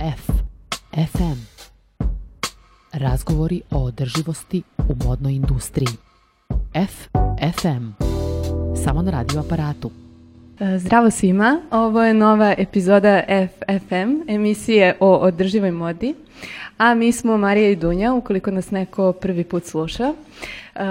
[0.00, 0.32] F.
[0.92, 1.66] FM.
[2.92, 5.88] Razgovori o održivosti u modnoj industriji.
[6.74, 7.08] F.
[7.60, 8.04] FM.
[8.84, 9.90] Samo na radio aparatu.
[10.78, 16.14] Zdravo svima, ovo je nova epizoda FFM, emisije o održivoj modi,
[16.78, 20.12] a mi smo Marija i Dunja, ukoliko nas neko prvi put sluša.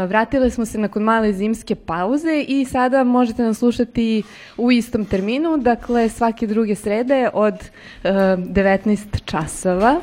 [0.08, 4.24] Vratile smo se nakon male zimske pauze i sada možete nas slušati
[4.58, 7.56] u istom terminu, dakle svake druge srede od
[8.04, 10.02] 19 časova.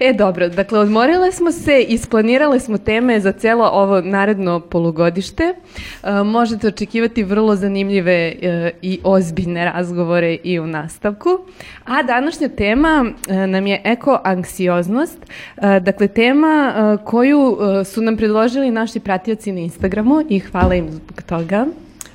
[0.00, 5.42] E, dobro, dakle, odmorile smo se, isplanirale smo teme za celo ovo naredno polugodište.
[5.44, 5.54] E,
[6.24, 11.28] možete očekivati vrlo zanimljive e, i ozbiljne razgovore i u nastavku.
[11.84, 15.18] A današnja tema e, nam je ekoanksioznost.
[15.56, 20.74] E, dakle, tema e, koju e, su nam predložili naši pratioci na Instagramu i hvala
[20.74, 21.66] im zbog toga.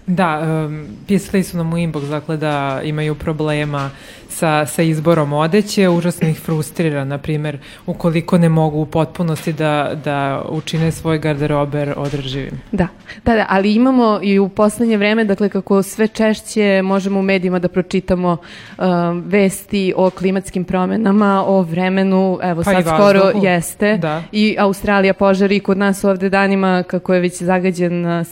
[0.08, 3.90] Da, um, pisali su nam u inbox, dakle, da imaju problema
[4.36, 9.92] sa, sa izborom odeće, užasno ih frustrira, na primer, ukoliko ne mogu u potpunosti da,
[10.04, 12.62] da učine svoj garderober održivim.
[12.72, 12.88] Da,
[13.26, 17.60] da, da, ali imamo i u poslednje vreme, dakle, kako sve češće možemo u medijima
[17.60, 18.38] da pročitamo
[18.78, 24.24] um, vesti o klimatskim promenama, o vremenu, evo Pa sad skoro jeste, Da.
[24.32, 28.26] i Australija požari i kod nas ovde danima kako je već zagađen,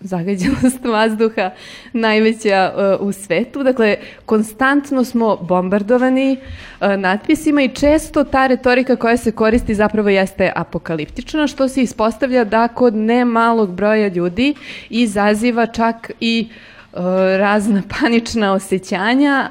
[0.00, 1.50] zagađenost vazduha
[1.92, 3.62] najveća uh, u svetu.
[3.62, 3.96] Dakle,
[4.26, 11.46] konstantno smo bombardovani uh, natpisima i često ta retorika koja se koristi zapravo jeste apokaliptična,
[11.46, 14.54] što se ispostavlja da kod ne malog broja ljudi
[14.90, 16.48] izaziva čak i
[16.92, 17.00] uh,
[17.38, 19.50] razna panična osjećanja,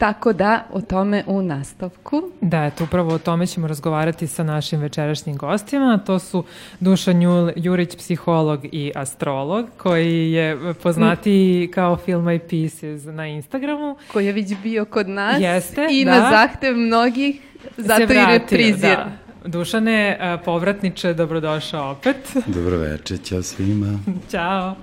[0.00, 2.22] tako da o tome u nastavku.
[2.40, 5.98] Da, eto, upravo o tome ćemo razgovarati sa našim večerašnjim gostima.
[6.06, 6.44] To su
[6.80, 7.22] Dušan
[7.56, 13.96] Jurić, psiholog i astrolog, koji je poznatiji kao Film My Pieces na Instagramu.
[14.12, 16.10] koji je već bio kod nas Jeste, i da.
[16.10, 17.40] na zahtev mnogih
[17.76, 18.96] zato Se i vratio, reprizir.
[18.96, 19.10] Da.
[19.44, 22.16] Dušane, a, povratniče, dobrodošao opet.
[22.46, 23.98] Dobro večer, ćao svima.
[24.30, 24.76] Ćao.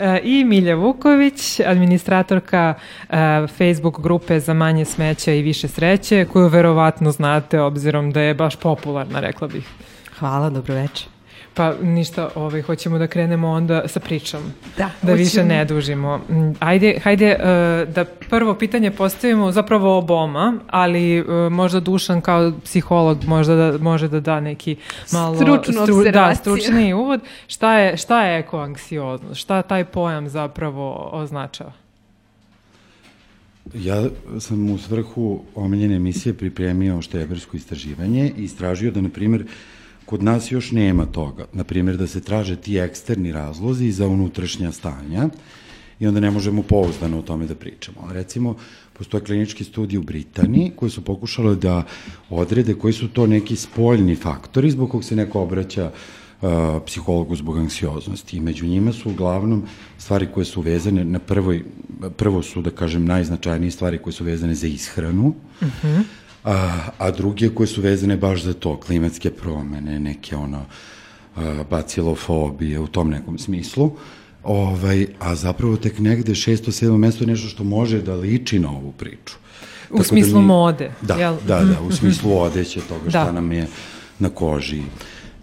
[0.00, 2.74] E, I Milja Vuković, administratorka
[3.08, 8.34] e, Facebook grupe za manje smeća i više sreće, koju verovatno znate obzirom da je
[8.34, 9.68] baš popularna, rekla bih.
[10.18, 11.15] Hvala, dobro večer.
[11.56, 14.40] Pa ništa, ovaj, hoćemo da krenemo onda sa pričom.
[14.78, 15.48] Da, Da više hoćemo.
[15.48, 16.18] ne dužimo.
[16.18, 17.36] Mm, Ajde, hajde e,
[17.86, 24.08] da prvo pitanje postavimo zapravo oboma, ali e, možda Dušan kao psiholog možda da, može
[24.08, 24.76] da da neki
[25.12, 26.40] malo Stručnu Da, observaciju.
[26.40, 27.20] stručni uvod.
[27.46, 29.40] Šta je, šta je ekoanksioznost?
[29.40, 31.72] Šta taj pojam zapravo označava?
[33.74, 34.04] Ja
[34.40, 39.44] sam u svrhu omiljene emisije pripremio štebersko istraživanje i istražio da, na primjer,
[40.06, 41.46] kod nas još nema toga.
[41.52, 45.28] Na primjer, da se traže ti eksterni razlozi za unutrašnja stanja
[46.00, 47.98] i onda ne možemo pouzdano o tome da pričamo.
[48.02, 48.56] Ali recimo,
[48.92, 51.82] postoje klinički studiji u Britaniji koji su pokušali da
[52.30, 55.90] odrede koji su to neki spoljni faktori zbog kog se neko obraća
[56.40, 56.48] uh,
[56.86, 58.36] psihologu zbog anksioznosti.
[58.36, 59.62] I među njima su uglavnom
[59.98, 61.64] stvari koje su vezane, na prvoj,
[62.16, 65.34] prvo su, da kažem, najznačajnije stvari koje su vezane za ishranu,
[66.46, 66.68] a,
[66.98, 70.62] a druge koje su vezane baš za to, klimatske promene, neke ono,
[71.36, 73.90] a, bacilofobije, u tom nekom smislu.
[74.44, 78.70] Ovaj, a zapravo tek negde šesto, sedmo mesto je nešto što može da liči na
[78.70, 79.34] ovu priču.
[79.34, 81.34] U Tako da smislu mi- mode, Da, jel?
[81.46, 83.32] da, da, u smislu odeće toga šta Da.
[83.32, 83.66] nam je
[84.18, 84.82] na koži.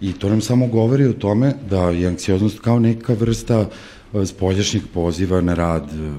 [0.02, 3.70] I to nam samo govori o tome da je anksioznost kao neka vrsta
[4.14, 6.12] e, spoljašnjeg poziva na rad e,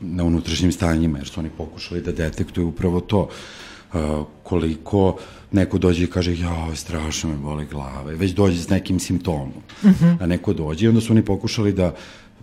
[0.00, 3.67] na unutrašnjim stanjima, jer su oni pokušali da detektuju upravo to e,
[4.42, 5.16] koliko
[5.52, 9.52] neko dođe i kaže jao, strašno me boli glava, već dođe s nekim simptomom,
[10.20, 11.94] a neko dođe i onda su oni pokušali da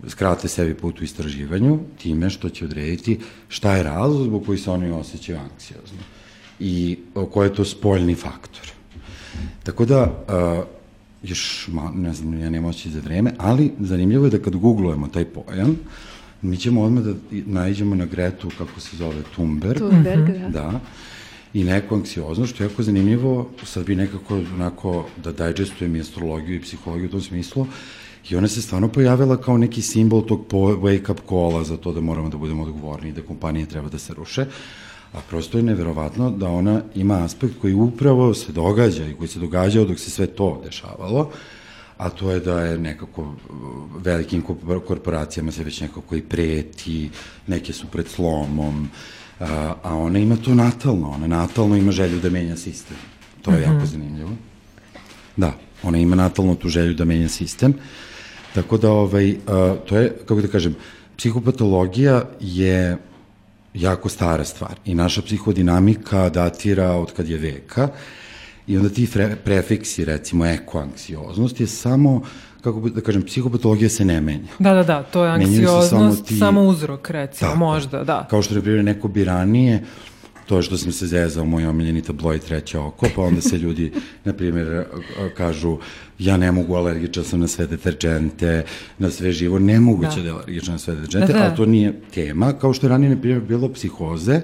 [0.08, 3.18] skrate sebi put u istraživanju time što će odrediti
[3.48, 5.98] šta je razlog zbog koji se oni osjećaju anksiozno
[6.60, 8.72] i o, koji je to spoljni faktor.
[9.62, 10.64] Tako da, uh,
[11.22, 15.08] još, ma, ne znam, ja nemam oći za vreme, ali zanimljivo je da kad googlujemo
[15.08, 15.76] taj pojam,
[16.42, 20.48] mi ćemo odmah da nađemo na Gretu, kako se zove, Thunberg, Thunberg, da.
[20.48, 20.80] da,
[21.56, 26.56] i neku anksioznost, što je jako zanimljivo, sad bi nekako onako da dajđestujem i astrologiju
[26.56, 27.66] i psihologiju u tom smislu,
[28.30, 32.00] i ona se stvarno pojavila kao neki simbol tog po- wake-up call-a za to da
[32.00, 34.46] moramo da budemo odgovorni i da kompanije treba da se ruše,
[35.12, 39.40] a prosto je neverovatno da ona ima aspekt koji upravo se događa i koji se
[39.40, 41.30] događao dok se sve to dešavalo,
[41.96, 43.36] a to je da je nekako uh,
[44.04, 47.10] velikim korpor- korporacijama se već nekako i preti,
[47.46, 48.88] neke su pred slomom,
[49.40, 52.96] a, a ona ima to natalno, ona natalno ima želju da menja sistem.
[53.42, 54.30] To je jako zanimljivo.
[55.36, 55.52] Da,
[55.82, 57.74] ona ima natalno tu želju da menja sistem.
[58.54, 60.74] Tako da, ovaj, a, to je, kako da kažem,
[61.16, 62.96] psihopatologija je
[63.74, 67.88] jako stara stvar i naša psihodinamika datira od kad je veka
[68.66, 69.08] i onda ti
[69.44, 72.22] prefiksi, recimo ekoanksioznost je samo
[72.66, 74.58] kako bi da kažem, psihopatologija se ne menja.
[74.58, 78.26] Da, da, da, to je anksioznost, samo, ti, samo uzrok, recimo, tako, možda, da.
[78.30, 79.84] Kao što je primjer neko bi ranije,
[80.46, 83.92] to što sam se zezao moj omiljeni tabloid treće oko, pa onda se ljudi,
[84.24, 84.84] na primjer,
[85.36, 85.78] kažu
[86.18, 88.64] ja ne mogu, alergičan sam na sve deterđente,
[88.98, 91.44] na sve živo, nemoguće da, da je alergičan na sve deterđente, da, da.
[91.44, 94.40] ali to nije tema, kao što je ranije, na primjer, bilo psihoze,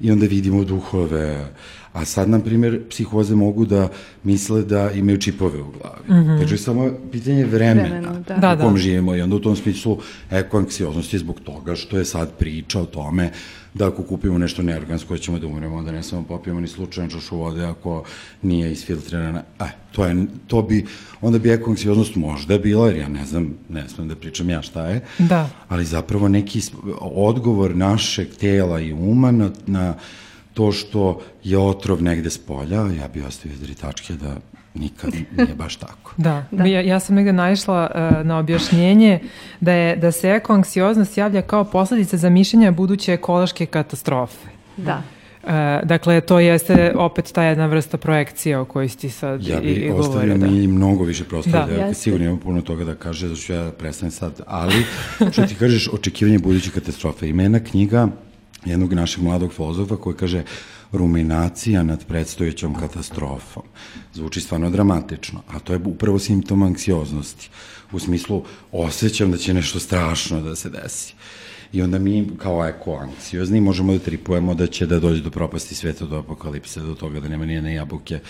[0.00, 1.52] i onda vidimo duhove,
[1.92, 3.88] a sad, na primjer, psihoze mogu da
[4.24, 6.22] misle da imaju čipove u glavi.
[6.22, 6.38] Mm -hmm.
[6.38, 8.36] Znači, samo pitanje vremena, vremena da.
[8.36, 8.80] da, u kom da.
[8.80, 9.98] živimo i onda u tom smislu
[10.30, 13.30] ekoanksioznosti zbog toga što je sad priča o tome
[13.74, 17.36] da ako kupimo nešto neorgansko ćemo da umremo, onda ne samo popijemo ni slučajno čašu
[17.36, 18.04] vode ako
[18.42, 19.42] nije isfiltrirana.
[19.60, 20.86] E, to, je, to bi,
[21.20, 24.86] onda bi ekoanksioznost možda bila, jer ja ne znam, ne znam da pričam ja šta
[24.86, 25.50] je, da.
[25.68, 26.60] ali zapravo neki
[27.00, 29.94] odgovor našeg tela i uma na, na
[30.54, 34.36] to što je otrov negde s polja, ja bih ostavio tri tačke da
[34.74, 36.12] nikad nije baš tako.
[36.16, 36.64] Da, da.
[36.64, 39.18] Ja, ja sam negde naišla uh, na objašnjenje
[39.60, 44.48] da, je, da se ekoanksioznost javlja kao posledica za mišljenja buduće ekološke katastrofe.
[44.76, 45.02] Da.
[45.42, 45.50] Uh,
[45.84, 49.90] dakle, to jeste opet ta jedna vrsta projekcije o kojoj ti sad ja i, i
[49.90, 50.32] govorio.
[50.32, 51.72] Ja bih mi mnogo više prostora, da.
[51.72, 54.84] ja sigurno imam puno toga da kaže, zato ću ja prestanem sad, ali
[55.32, 57.28] što ti kažeš, očekivanje buduće katastrofe.
[57.28, 58.08] Ima jedna knjiga
[58.64, 60.44] jednog našeg mladog filozofa koji kaže
[60.92, 63.62] ruminacija nad predstojećom katastrofom.
[64.14, 67.50] Zvuči stvarno dramatično, a to je upravo simptom anksioznosti.
[67.92, 71.14] U smislu, osjećam da će nešto strašno da se desi.
[71.72, 76.06] I onda mi, kao eko-anksiozni, možemo da tripujemo da će da dođe do propasti sveta,
[76.06, 78.20] do apokalipse, do toga da nema nijene jabuke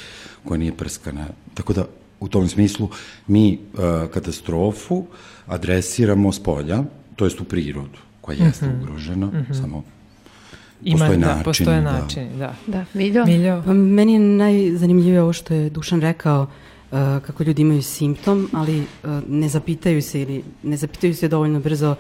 [0.45, 1.27] koja nije prskana.
[1.55, 1.87] Tako da,
[2.21, 2.89] u tom smislu,
[3.27, 3.81] mi uh,
[4.11, 5.07] katastrofu
[5.47, 6.85] adresiramo s polja,
[7.17, 8.83] to jest u prirodu, koja jeste mm -hmm.
[8.83, 9.61] ugrožena, mm -hmm.
[9.61, 9.85] samo
[10.85, 11.45] Ima, postoje da, način.
[11.45, 11.93] Postoje da.
[11.93, 12.55] način, da.
[12.67, 13.25] Da, Miljo?
[13.25, 13.63] Miljo?
[13.67, 18.81] Pa meni je najzanimljivije ovo što je Dušan rekao, uh, kako ljudi imaju simptom, ali
[18.81, 21.91] uh, ne zapitaju se ili ne zapitaju se dovoljno brzo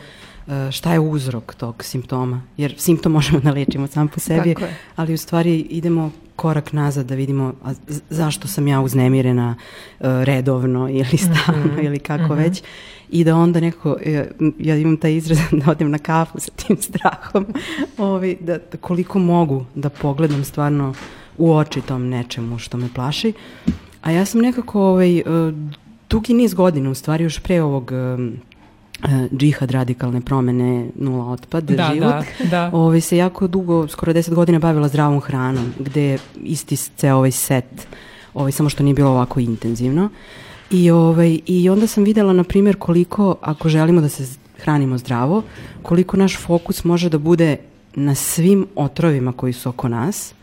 [0.46, 2.42] uh, šta je uzrok tog simptoma.
[2.56, 4.54] Jer simptom možemo da lečimo sam po sebi,
[4.96, 6.10] ali u stvari idemo
[6.40, 7.72] korak nazad da vidimo a
[8.10, 9.54] zašto sam ja uznemirena
[10.00, 11.84] uh, redovno ili stalno mm -hmm.
[11.86, 12.42] ili kako mm -hmm.
[12.42, 12.62] već
[13.10, 16.76] i da onda neko, e, ja imam taj izraz da odem na kafu sa tim
[16.76, 17.46] strahom,
[17.98, 20.94] ovaj, da, da koliko mogu da pogledam stvarno
[21.38, 23.32] u oči tom nečemu što me plaši.
[24.02, 25.22] A ja sam nekako ovaj, e,
[26.10, 27.92] dugi niz godina, u stvari još pre ovog
[29.36, 32.70] džihad radikalne promene, nula otpad, da, život, da, da.
[32.72, 37.86] Ovaj, se jako dugo, skoro deset godina bavila zdravom hranom, gde isti ceo ovaj set,
[38.34, 40.08] ovaj, samo što nije bilo ovako intenzivno.
[40.70, 44.26] I, ovaj, I onda sam videla, na primjer, koliko, ako želimo da se
[44.58, 45.42] hranimo zdravo,
[45.82, 47.56] koliko naš fokus može da bude
[47.94, 50.34] na svim otrovima koji su oko nas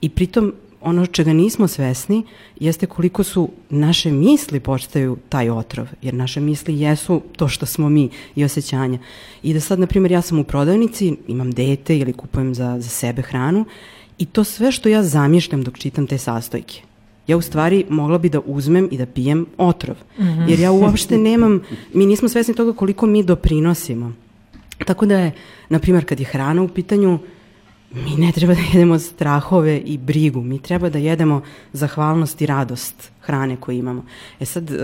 [0.00, 0.52] i pritom
[0.84, 2.22] ono čega nismo svesni
[2.60, 7.88] jeste koliko su naše misli postaju taj otrov, jer naše misli jesu to što smo
[7.88, 8.98] mi i osjećanja.
[9.42, 12.88] I da sad, na primjer, ja sam u prodavnici, imam dete ili kupujem za, za
[12.88, 13.64] sebe hranu
[14.18, 16.82] i to sve što ja zamišljam dok čitam te sastojke
[17.26, 19.96] ja u stvari mogla bi da uzmem i da pijem otrov.
[20.18, 20.48] Mm -hmm.
[20.48, 21.60] Jer ja uopšte nemam,
[21.94, 24.12] mi nismo svesni toga koliko mi doprinosimo.
[24.86, 25.32] Tako da je,
[25.68, 27.18] na primjer, kad je hrana u pitanju,
[27.94, 33.11] mi ne treba da jedemo strahove i brigu, mi treba da jedemo zahvalnost i radost
[33.22, 34.04] hrane koju imamo.
[34.40, 34.78] E sad, uh,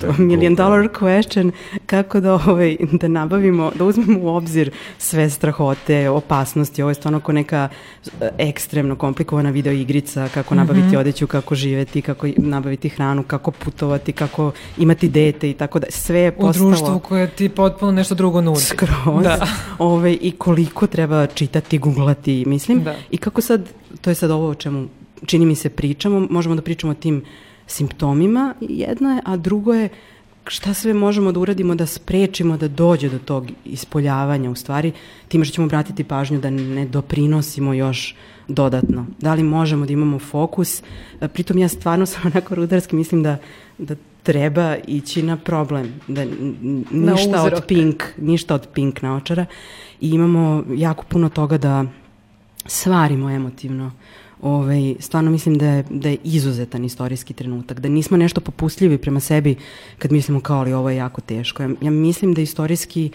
[0.00, 1.50] to million dollar question,
[1.86, 7.20] kako da, ovaj, da nabavimo, da uzmemo u obzir sve strahote, opasnosti, ovo je stvarno
[7.20, 7.68] ko neka
[8.20, 10.60] e, ekstremno komplikovana video igrica, kako mhm.
[10.60, 11.00] nabaviti mm -hmm.
[11.00, 16.20] odeću, kako živeti, kako nabaviti hranu, kako putovati, kako imati dete i tako da, sve
[16.20, 16.68] je postalo...
[16.68, 18.60] U društvu koje ti potpuno nešto drugo nudi.
[18.60, 19.22] Skroz.
[19.22, 19.46] Da.
[19.78, 22.82] Ove, ovaj, I koliko treba čitati, googlati, mislim.
[22.82, 22.94] Da.
[23.10, 23.68] I kako sad,
[24.00, 24.88] to je sad ovo o čemu
[25.26, 27.22] čini mi se pričamo, možemo da pričamo o tim
[27.68, 29.88] simptomima jedno je, a drugo je
[30.46, 34.92] šta sve možemo da uradimo da sprečimo da dođe do tog ispoljavanja u stvari,
[35.28, 38.14] time što ćemo obratiti pažnju da ne doprinosimo još
[38.48, 39.06] dodatno.
[39.18, 40.82] Da li možemo da imamo fokus?
[41.32, 43.36] Pritom ja stvarno sam onako rudarski, mislim da,
[43.78, 46.24] da treba ići na problem, da
[46.90, 49.46] ništa od pink, ništa od pink naočara
[50.00, 51.84] i imamo jako puno toga da
[52.66, 53.92] svarimo emotivno
[54.42, 59.20] ovaj, stvarno mislim da je, da je izuzetan istorijski trenutak, da nismo nešto popustljivi prema
[59.20, 59.56] sebi
[59.98, 61.62] kad mislimo kao ali ovo je jako teško.
[61.62, 63.10] Ja, ja mislim da istorijski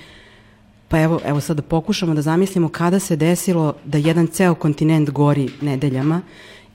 [0.93, 5.09] Pa evo, evo sad da pokušamo da zamislimo kada se desilo da jedan ceo kontinent
[5.09, 6.21] gori nedeljama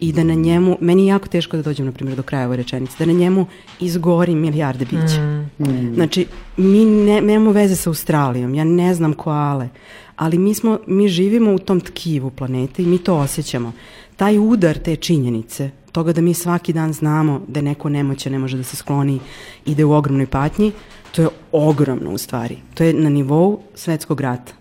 [0.01, 2.57] i da na njemu, meni je jako teško da dođem, na primjer, do kraja ove
[2.57, 3.47] rečenice, da na njemu
[3.81, 5.45] izgori milijarde bića.
[5.59, 5.95] Mm.
[5.95, 6.27] Znači,
[6.57, 9.69] mi ne, nemamo veze sa Australijom, ja ne znam koale,
[10.17, 13.73] ali mi, smo, mi živimo u tom tkivu planete i mi to osjećamo.
[14.17, 18.57] Taj udar te činjenice, toga da mi svaki dan znamo da neko nemoće, ne može
[18.57, 19.21] da se skloni,
[19.67, 20.73] ide u ogromnoj patnji,
[21.13, 22.57] to je ogromno u stvari.
[22.75, 24.58] To je na nivou svetskog rata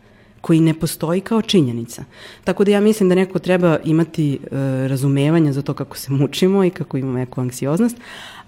[0.47, 2.03] koji ne postoji kao činjenica.
[2.43, 4.37] Tako da ja mislim da neko treba imati e,
[4.87, 7.97] razumevanja za to kako se mučimo i kako imamo neku anksioznost,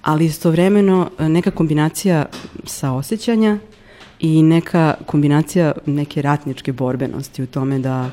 [0.01, 2.25] ali istovremeno e, neka kombinacija
[2.63, 3.57] sa osjećanja
[4.19, 8.09] i neka kombinacija neke ratničke borbenosti u tome da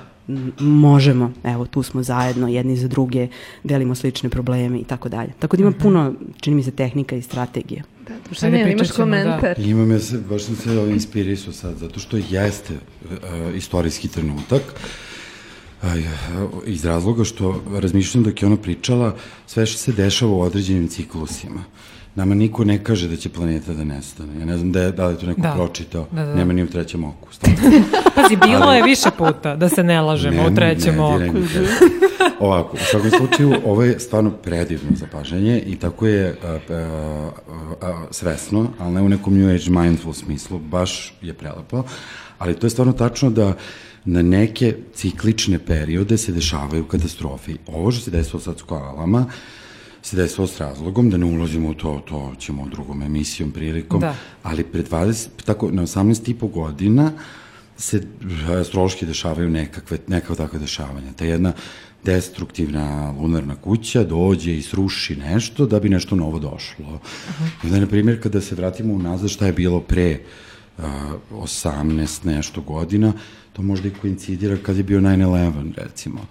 [0.61, 3.28] možemo, evo tu smo zajedno jedni za druge,
[3.64, 5.33] delimo slične probleme i tako dalje.
[5.38, 5.81] Tako da ima mhm.
[5.81, 7.96] puno, čini mi se, tehnika i strategije.
[8.09, 8.95] Da, Dušan, ne, imaš da.
[8.95, 9.57] komentar?
[9.57, 9.63] Da.
[9.63, 14.63] Imam ja se, baš sam se ovaj inspirisu sad, zato što jeste uh, istorijski trenutak,
[15.83, 15.89] uh,
[16.67, 21.65] iz razloga što razmišljam dok je ona pričala, sve što se dešava u određenim ciklusima.
[22.16, 24.38] Nama niko ne kaže da će planeta da nestane.
[24.38, 25.52] Ja ne znam da, je, da li je to neko da.
[25.52, 26.06] pročitao.
[26.12, 26.35] Da, da.
[26.35, 27.28] Nema ni u trećem oku.
[28.16, 31.18] Pazi, bilo Ali, je više puta da se ne lažemo ne, u trećem ne, oku.
[31.18, 31.40] Ne,
[32.40, 37.30] Ovako, u svakom slučaju, ovo je stvarno predivno zapažanje i tako je a, a,
[37.82, 41.82] a, svesno, ali ne u nekom New Age mindful smislu, baš je prelepo,
[42.38, 43.54] ali to je stvarno tačno da
[44.04, 47.56] na neke ciklične periode se dešavaju katastrofi.
[47.66, 49.26] Ovo što se desilo sad s koalama,
[50.07, 54.01] se desilo s razlogom, da ne ulazimo u to, to ćemo u drugom emisijom prilikom,
[54.01, 54.15] da.
[54.43, 57.13] ali pre 20, tako, na 18 i po godina
[57.77, 58.03] se
[58.61, 61.13] astrološki dešavaju nekakve, nekakve takve dešavanja.
[61.17, 61.53] Ta jedna
[62.05, 66.87] destruktivna lunarna kuća dođe i sruši nešto da bi nešto novo došlo.
[66.87, 67.65] Uh -huh.
[67.65, 70.21] I onda, na primjer, kada se vratimo unazad šta je bilo pre
[70.79, 70.85] uh,
[71.31, 73.13] 18 nešto godina,
[73.53, 76.27] to možda i koincidira kad je bio 9-11, recimo.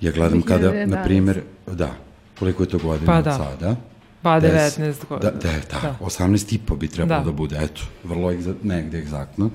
[0.00, 2.04] Ja gledam kada, na primjer, da,
[2.44, 3.30] koliko je to godina pa, da.
[3.30, 3.76] od sada?
[4.22, 5.30] Pa 19 godina.
[5.30, 5.96] Da, da, da, da.
[6.00, 7.30] 18 i po bi trebalo da.
[7.30, 9.50] da bude, eto, vrlo egza, negde egzaktno.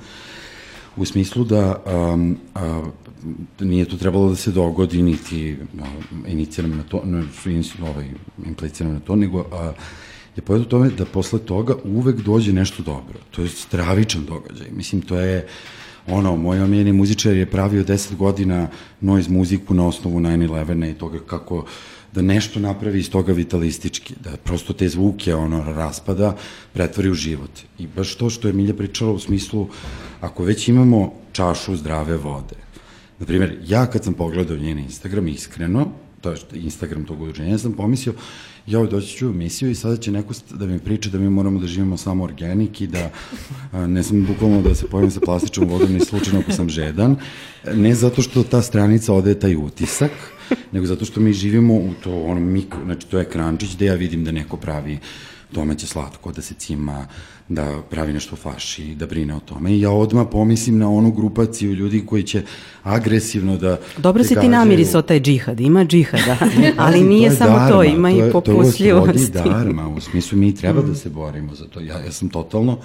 [0.95, 2.83] U smislu da um, a,
[3.59, 5.57] nije to trebalo da se dogodi, niti
[6.27, 7.23] iniciram na to, ne,
[7.81, 8.09] ovaj,
[8.45, 9.71] impliciram na to, nego a,
[10.35, 13.19] je pojed u tome da posle toga uvek dođe nešto dobro.
[13.31, 14.67] To je stravičan događaj.
[14.71, 15.47] Mislim, to je
[16.07, 18.67] ono, moj omiljeni muzičar je pravio 10 godina
[19.01, 21.65] noise muziku na osnovu 9-11 i toga kako
[22.13, 26.35] da nešto napravi iz toga vitalistički, da prosto te zvuke ono raspada
[26.73, 27.51] pretvori u život.
[27.79, 29.67] I baš to što je Milja pričala u smislu,
[30.21, 32.55] ako već imamo čašu zdrave vode,
[33.19, 37.57] na primjer, ja kad sam pogledao njen Instagram iskreno, to je Instagram tog udruženja, ja
[37.57, 38.13] sam pomislio,
[38.67, 41.59] ja doći ću u emisiju i sada će neko da mi priča da mi moramo
[41.59, 43.09] da živimo samo organik i da
[43.71, 47.15] a, ne sam bukvalno da se pojavim sa plastičnom vodom ni slučajno ako sam žedan,
[47.73, 50.11] ne zato što ta stranica ode taj utisak,
[50.73, 53.93] nego zato što mi živimo u to ono mikro, znači to je ekrančić gde ja
[53.93, 54.99] vidim da neko pravi
[55.51, 57.07] domaće slatko, da se cima,
[57.47, 59.71] da pravi nešto faši, da brine o tome.
[59.71, 62.43] I ja odmah pomislim na onu grupaciju ljudi koji će
[62.83, 63.77] agresivno da...
[63.97, 66.37] Dobro si ti namirisao taj džihad, ima džihada,
[66.77, 69.31] ali nije to samo darma, to, ima to je, i popusljivosti.
[69.31, 70.87] To je darma, u smislu mi treba mm.
[70.87, 71.79] da se borimo za to.
[71.79, 72.77] Ja, ja sam totalno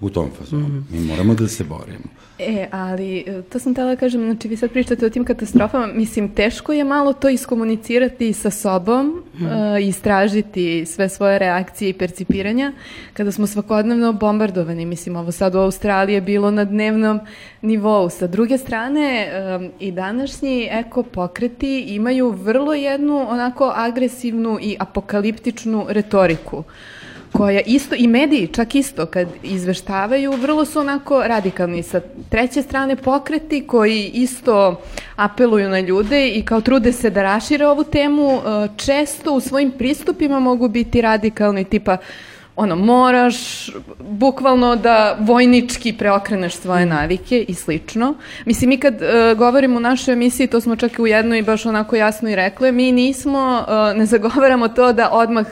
[0.00, 0.68] u tom fazonu.
[0.68, 0.86] Mm.
[0.90, 2.04] Mi moramo da se borimo.
[2.38, 5.86] E, ali e, to sam tela da kažem, znači vi sad pričate o tim katastrofama,
[5.86, 9.44] mislim teško je malo to iskomunicirati sa sobom, mm.
[9.44, 9.52] uh,
[9.82, 12.72] istražiti sve svoje reakcije i percipiranja
[13.12, 17.20] kada smo svakodnevno bombardovani, mislim ovo sad u Australiji je bilo na dnevnom
[17.62, 18.10] nivou.
[18.10, 19.28] Sa druge strane
[19.58, 26.56] um, i današnji eko pokreti imaju vrlo jednu onako agresivnu i apokaliptičnu retoriku.
[26.56, 26.64] Uh,
[27.32, 31.82] koja isto, i mediji čak isto, kad izveštavaju, vrlo su onako radikalni.
[31.82, 34.80] Sa treće strane pokreti koji isto
[35.16, 39.70] apeluju na ljude i kao trude se da rašire ovu temu, e, često u svojim
[39.70, 41.96] pristupima mogu biti radikalni, tipa
[42.56, 43.36] ono, moraš
[43.98, 48.14] bukvalno da vojnički preokreneš svoje navike i slično.
[48.44, 51.96] Mislim, mi kad uh, govorimo u našoj emisiji, to smo čak u jednoj baš onako
[51.96, 55.46] jasno i rekli, mi nismo, uh, ne zagovaramo to da odmah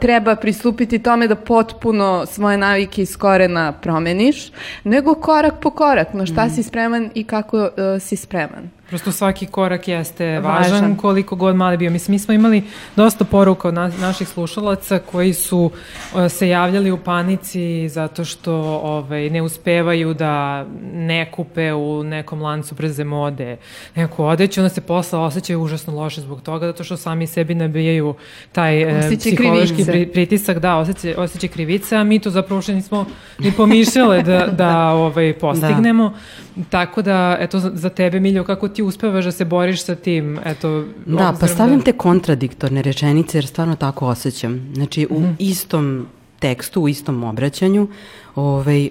[0.00, 4.52] treba pristupiti tome da potpuno svoje navike iz korena promeniš,
[4.84, 6.50] nego korak po korak, na šta mm.
[6.50, 8.70] si spreman i kako uh, si spreman.
[8.88, 11.90] Prosto svaki korak jeste važan, važan koliko god mali bio.
[11.90, 12.62] Mislim, mi smo imali
[12.96, 15.70] dosta poruka od na, naših slušalaca koji su
[16.14, 22.42] o, se javljali u panici zato što ovaj, ne uspevaju da ne kupe u nekom
[22.42, 23.56] lancu brze mode
[23.94, 28.14] neku odeću, onda se posle osjećaju užasno loše zbog toga, zato što sami sebi nabijaju
[28.52, 30.12] taj e, psihološki krivice.
[30.12, 33.06] pritisak, da, osjećaj, osjećaj krivice, a mi to zapravo što nismo
[33.38, 36.08] ni pomišljale da, da ovaj, postignemo.
[36.08, 36.45] Da.
[36.70, 40.84] Tako da, eto, za tebe, Miljo, kako ti uspevaš da se boriš sa tim, eto...
[41.06, 41.84] Da, pa stavim da...
[41.84, 44.72] te kontradiktorne rečenice jer stvarno tako osjećam.
[44.74, 46.06] Znači, u mm istom
[46.38, 47.88] tekstu, u istom obraćanju,
[48.34, 48.90] ovaj, uh,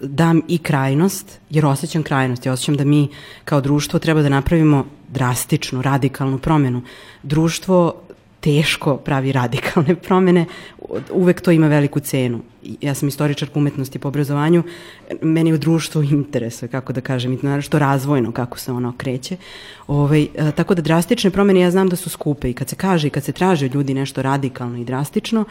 [0.00, 2.46] dam i krajnost, jer osjećam krajnost.
[2.46, 3.08] Ja osjećam da mi
[3.44, 6.82] kao društvo treba da napravimo drastičnu, radikalnu promenu.
[7.22, 7.94] Društvo
[8.42, 10.46] teško pravi radikalne promene,
[11.10, 12.40] uvek to ima veliku cenu.
[12.80, 14.62] Ja sam istoričarka umetnosti po obrazovanju,
[15.22, 19.36] meni u društvu interesuje, kako da kažem, i što razvojno kako se ono kreće.
[19.86, 23.06] Ove, ovaj, tako da drastične promene ja znam da su skupe i kad se kaže
[23.06, 25.44] i kad se traže ljudi nešto radikalno i drastično,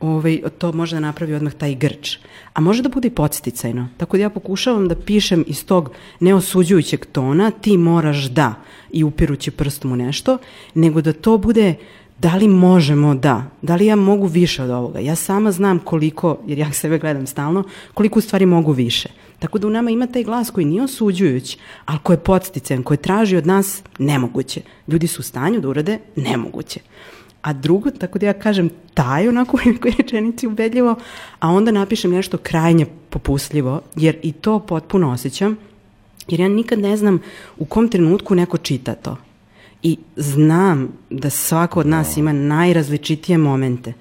[0.00, 2.18] ovaj, to može da napravi odmah taj grč.
[2.54, 3.88] A može da bude i podsticajno.
[3.96, 8.54] Tako da ja pokušavam da pišem iz tog neosuđujućeg tona, ti moraš da,
[8.90, 10.38] i upirući prstom u nešto,
[10.74, 11.74] nego da to bude
[12.22, 14.98] da li možemo da, da li ja mogu više od ovoga.
[14.98, 17.64] Ja sama znam koliko, jer ja sebe gledam stalno,
[17.94, 19.08] koliko u stvari mogu više.
[19.38, 22.98] Tako da u nama ima taj glas koji nije osuđujuć, ali koji je podsticajan, koji
[22.98, 24.60] traži od nas nemoguće.
[24.88, 26.80] Ljudi su u stanju da urade nemoguće.
[27.42, 30.94] A drugo, tako da ja kažem taj onako u nekoj rečenici ubedljivo,
[31.40, 35.56] a onda napišem nešto krajnje popustljivo, jer i to potpuno osjećam,
[36.28, 37.18] jer ja nikad ne znam
[37.58, 39.16] u kom trenutku neko čita to.
[39.82, 43.92] I znam da svako od nas ima najrazličitije momente.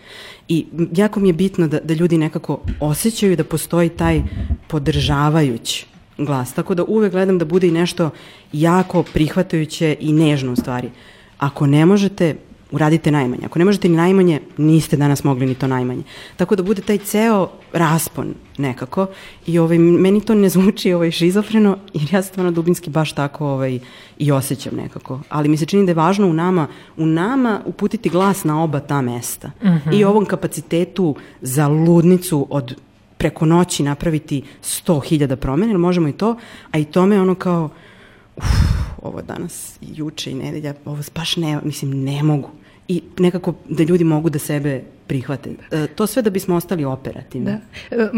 [0.47, 4.21] I jako mi je bitno da, da ljudi nekako osjećaju da postoji taj
[4.67, 5.85] podržavajući
[6.17, 6.53] glas.
[6.53, 8.09] Tako da uvek gledam da bude i nešto
[8.53, 10.89] jako prihvatajuće i nežno u stvari.
[11.38, 12.35] Ako ne možete,
[12.71, 13.45] uradite najmanje.
[13.45, 16.03] Ako ne možete ni najmanje, niste danas mogli ni to najmanje.
[16.37, 19.07] Tako da bude taj ceo raspon nekako
[19.47, 23.79] i ovaj, meni to ne zvuči ovaj, šizofreno jer ja stvarno dubinski baš tako ovaj,
[24.17, 25.19] i osjećam nekako.
[25.29, 28.79] Ali mi se čini da je važno u nama, u nama uputiti glas na oba
[28.79, 29.47] ta mesta.
[29.47, 29.99] Mm -hmm.
[29.99, 32.75] I ovom kapacitetu za ludnicu od
[33.17, 36.35] preko noći napraviti 100.000 promene, možemo i to,
[36.71, 37.69] a i tome ono kao
[38.37, 38.45] uf,
[39.01, 42.49] ovo danas, juče i nedelja, ovo baš ne, mislim, ne mogu
[42.88, 45.50] i nekako da ljudi mogu da sebe prihvate.
[45.71, 47.45] E, to sve da bismo ostali operativni.
[47.45, 47.59] Da.
[47.91, 48.09] E,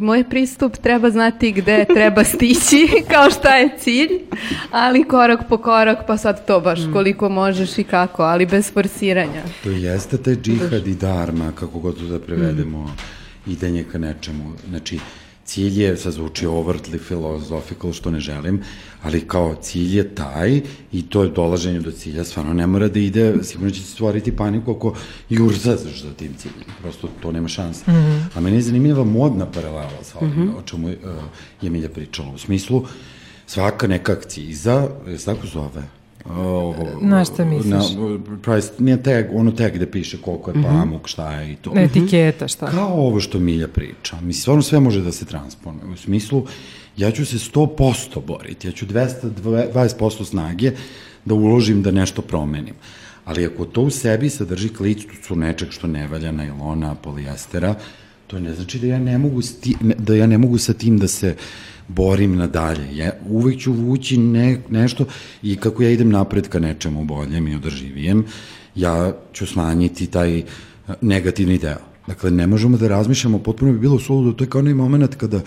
[0.00, 4.10] moj pristup treba znati gde treba stići, kao šta je cilj,
[4.70, 6.92] ali korak po korak, pa sad to baš mm.
[6.92, 9.42] koliko možeš i kako, ali bez forsiranja.
[9.62, 13.50] To jeste taj džihad i dharma, kako god da prevedemo mm.
[13.50, 14.52] idenje ka nečemu.
[14.68, 14.98] Znači,
[15.46, 18.62] cilj je, sad zvuči overtly philosophical, što ne želim,
[19.02, 20.60] ali kao cilj je taj
[20.92, 24.70] i to je dolaženje do cilja, stvarno ne mora da ide, sigurno će stvoriti paniku
[24.70, 24.94] ako
[25.30, 27.90] jurza za tim ciljem, prosto to nema šanse.
[27.90, 28.22] Mm -hmm.
[28.34, 30.58] A meni je zanimljiva modna paralela sa ovim, mm -hmm.
[30.58, 30.94] o čemu uh,
[31.62, 32.84] je Milja pričala, u smislu
[33.46, 35.82] svaka neka akciza, je tako zove?
[36.30, 37.72] Ovo, na šta misliš?
[37.72, 40.80] Na, price, nije tag, ono tag gde piše koliko je mm -hmm.
[40.80, 41.72] pamuk, šta je i to.
[41.76, 42.66] Etiketa, šta?
[42.66, 44.16] Kao ovo što Milja priča.
[44.16, 45.92] Mislim, stvarno sve može da se transponuje.
[45.92, 46.46] U smislu,
[46.96, 50.72] ja ću se 100% boriti, ja ću 220% snage
[51.24, 52.74] da uložim da nešto promenim.
[53.24, 57.74] Ali ako to u sebi sadrži klicu nečeg što ne valja, najlona, polijestera,
[58.26, 61.08] to ne znači da ja ne mogu, sti, da ja ne mogu sa tim da
[61.08, 61.36] se
[61.88, 62.96] borim nadalje.
[62.96, 65.04] Ja uvek ću vući ne, nešto
[65.42, 68.24] i kako ja idem napred ka nečemu boljem i održivijem,
[68.74, 70.42] ja ću smanjiti taj
[71.00, 71.96] negativni deo.
[72.06, 75.40] Dakle, ne možemo da razmišljamo, potpuno bi bilo suludo, to je kao onaj moment kada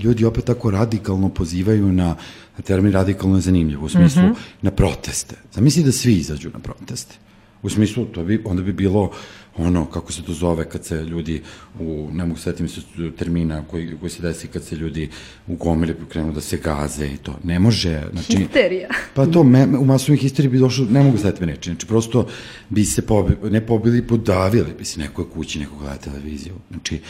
[0.00, 2.16] ljudi opet tako radikalno pozivaju na,
[2.56, 4.34] na termin radikalno je zanimljivo, u smislu mm -hmm.
[4.62, 5.36] na proteste.
[5.52, 7.14] Zamisli da svi izađu na proteste.
[7.62, 9.10] U smislu, to bi, onda bi bilo
[9.56, 11.42] ono, kako se to zove, kad se ljudi,
[11.80, 12.80] u, ne mogu setim se
[13.18, 15.08] termina koji, koji se desi kad se ljudi
[15.46, 17.34] u gomili krenu da se gaze i to.
[17.44, 18.36] Ne može, znači...
[18.36, 18.88] Histerija.
[19.14, 22.26] Pa to, me, u masovnoj histeriji bi došlo, ne mogu setiti reći, znači prosto
[22.68, 26.54] bi se pobi, ne pobili, podavili bi se nekoj kući, neko gleda televiziju.
[26.70, 27.00] Znači,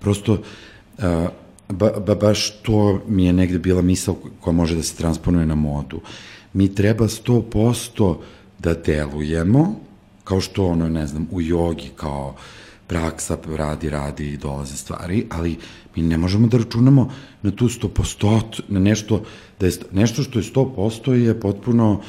[0.00, 1.02] prosto, uh,
[1.68, 5.54] ba, ba, baš to mi je negde bila misla koja može da se transponuje na
[5.54, 6.00] modu.
[6.52, 8.16] Mi treba 100%
[8.58, 9.83] da delujemo,
[10.24, 12.34] kao što ono, ne znam, u jogi kao
[12.86, 15.56] praksa radi, radi i dolaze stvari, ali
[15.96, 17.10] mi ne možemo da računamo
[17.42, 19.22] na tu 100%, na nešto,
[19.60, 22.00] da je, nešto što je 100% je potpuno,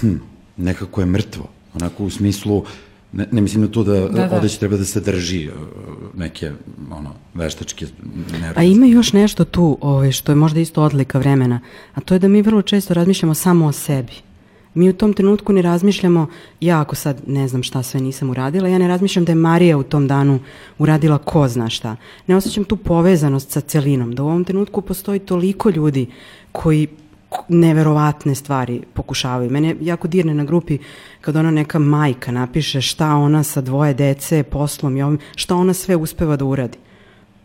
[0.00, 0.16] hm,
[0.56, 1.48] nekako je mrtvo.
[1.74, 2.64] Onako u smislu,
[3.12, 4.36] ne, ne mislim na to da, da, da.
[4.36, 5.54] ovde će treba da se drži uh,
[6.14, 6.52] neke
[6.90, 7.86] ono, veštačke
[8.32, 8.60] nervice.
[8.60, 11.60] A ima još nešto tu ovaj, što je možda isto odlika vremena,
[11.94, 14.27] a to je da mi vrlo često razmišljamo samo o sebi
[14.74, 16.26] mi u tom trenutku ne razmišljamo,
[16.60, 19.78] ja ako sad ne znam šta sve nisam uradila, ja ne razmišljam da je Marija
[19.78, 20.40] u tom danu
[20.78, 21.96] uradila ko zna šta.
[22.26, 26.06] Ne osjećam tu povezanost sa celinom, da u ovom trenutku postoji toliko ljudi
[26.52, 26.88] koji
[27.48, 29.50] neverovatne stvari pokušavaju.
[29.50, 30.78] Mene jako dirne na grupi
[31.20, 35.74] kad ona neka majka napiše šta ona sa dvoje dece, poslom i ovim, šta ona
[35.74, 36.78] sve uspeva da uradi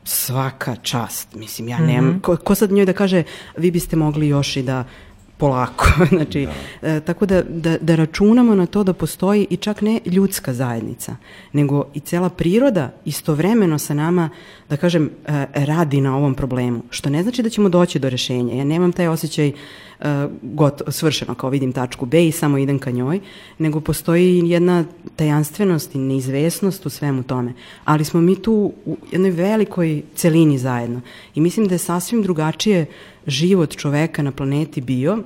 [0.04, 1.36] svaka čast.
[1.36, 2.22] Mislim, ja nemam, mm -hmm.
[2.22, 3.24] ko, ko sad njoj da kaže,
[3.58, 4.84] vi biste mogli još i da
[5.38, 5.86] polako.
[6.16, 6.48] znači,
[6.82, 6.90] da.
[6.90, 11.16] E, tako da, da, da računamo na to da postoji i čak ne ljudska zajednica,
[11.54, 14.30] nego i cela priroda istovremeno sa nama,
[14.70, 16.84] da kažem, e, radi na ovom problemu.
[16.90, 18.56] Što ne znači da ćemo doći do rešenja.
[18.56, 19.52] Ja nemam taj osjećaj
[20.04, 23.20] e, got, svršeno, kao vidim tačku B i samo idem ka njoj,
[23.58, 24.86] nego postoji jedna
[25.16, 27.54] tajanstvenost i neizvesnost u svemu tome.
[27.86, 31.02] Ali smo mi tu u jednoj velikoj celini zajedno.
[31.36, 32.86] I mislim da je sasvim drugačije
[33.28, 35.24] život čoveka na planeti bio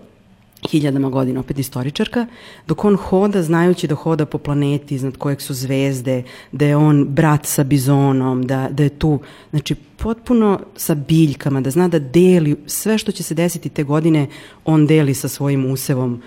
[0.72, 2.26] hiljadama godina, opet istoričarka,
[2.68, 7.06] dok on hoda znajući da hoda po planeti iznad kojeg su zvezde, da je on
[7.06, 12.56] brat sa bizonom, da, da je tu, znači potpuno sa biljkama, da zna da deli
[12.66, 14.28] sve što će se desiti te godine,
[14.66, 16.22] on deli sa svojim usevom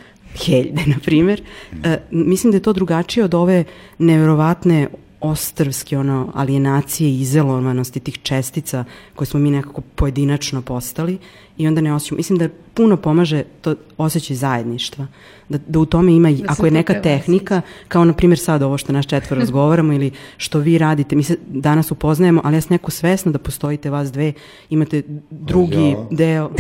[0.47, 1.43] heljde, na primjer.
[1.85, 3.65] E, mislim da je to drugačije od ove
[3.99, 4.89] nevjerovatne
[5.21, 11.19] ostrvske ono, alienacije i izolovanosti tih čestica koje smo mi nekako pojedinačno postali
[11.59, 12.17] i onda ne osjećamo.
[12.17, 12.49] Mislim da
[12.81, 15.07] puno pomaže to osjećaj zajedništva.
[15.49, 18.79] Da, da u tome ima, da ako je neka tehnika, kao na primjer sad ovo
[18.79, 22.75] što naš četvor razgovaramo ili što vi radite, mi se danas upoznajemo, ali ja sam
[22.75, 24.33] neko svesna da postojite vas dve,
[24.71, 26.07] imate drugi ja.
[26.11, 26.51] deo.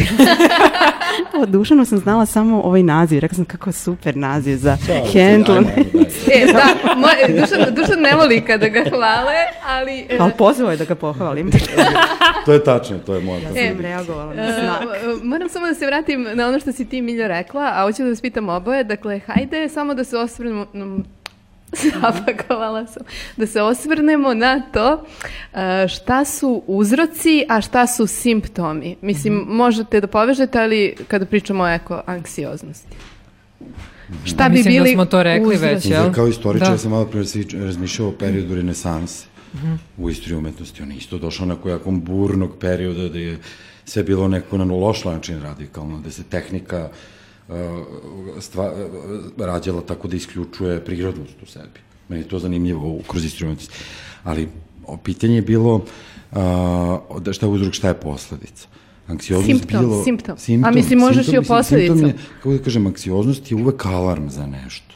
[1.42, 4.76] o Dušanu sam znala samo ovaj naziv, rekla sam kako super naziv za
[5.12, 5.66] Handlon.
[6.32, 9.34] e, da, moj, Dušan, Dušan ne voli kada ga hvale,
[9.66, 10.06] ali...
[10.08, 11.50] E, ali pozvao je da ga pohvalim.
[12.46, 13.40] to je tačno, to je moja.
[13.56, 14.82] E, reagovala na znak.
[15.22, 18.08] Moram samo da se vratim na ono što si ti, Miljo, rekla, a hoću da
[18.08, 18.84] vas pitam oboje.
[18.84, 20.66] Dakle, hajde samo da se osvrnemo
[22.02, 23.02] zapakovala sam,
[23.36, 25.04] da se osvrnemo na to
[25.54, 28.96] e, šta su uzroci, a šta su simptomi.
[29.02, 29.56] Mislim, mm -hmm.
[29.56, 32.96] možete da povežete, ali kada pričamo o eko anksioznosti.
[34.24, 35.74] Šta bi Mislim da bili da smo to rekli uzroci?
[35.74, 36.12] već, jel?
[36.12, 36.78] Kao istoričar da.
[36.78, 37.22] sam malo pre
[37.66, 39.76] razmišljao o periodu renesanse mm -hmm.
[39.98, 40.82] u istoriji umetnosti.
[40.82, 43.38] On je isto došao na kojakom burnog perioda da je
[43.84, 46.88] sve bilo neko na loš način radikalno, da se tehnika
[47.48, 47.54] uh,
[48.40, 51.80] stva, uh, rađala tako da isključuje prirodnost u sebi.
[52.08, 53.74] Meni je to zanimljivo kroz instrumentisti.
[54.24, 54.48] Ali
[54.86, 55.84] o, pitanje je bilo
[57.20, 58.68] da šta je uzrok, šta je posledica.
[59.06, 60.38] Anksioznost simptom, bilo, simptom.
[60.38, 60.68] simptom.
[60.68, 64.46] A mislim, možeš simptom, i o je, kako da kažem, anksioznost je uvek alarm za
[64.46, 64.94] nešto.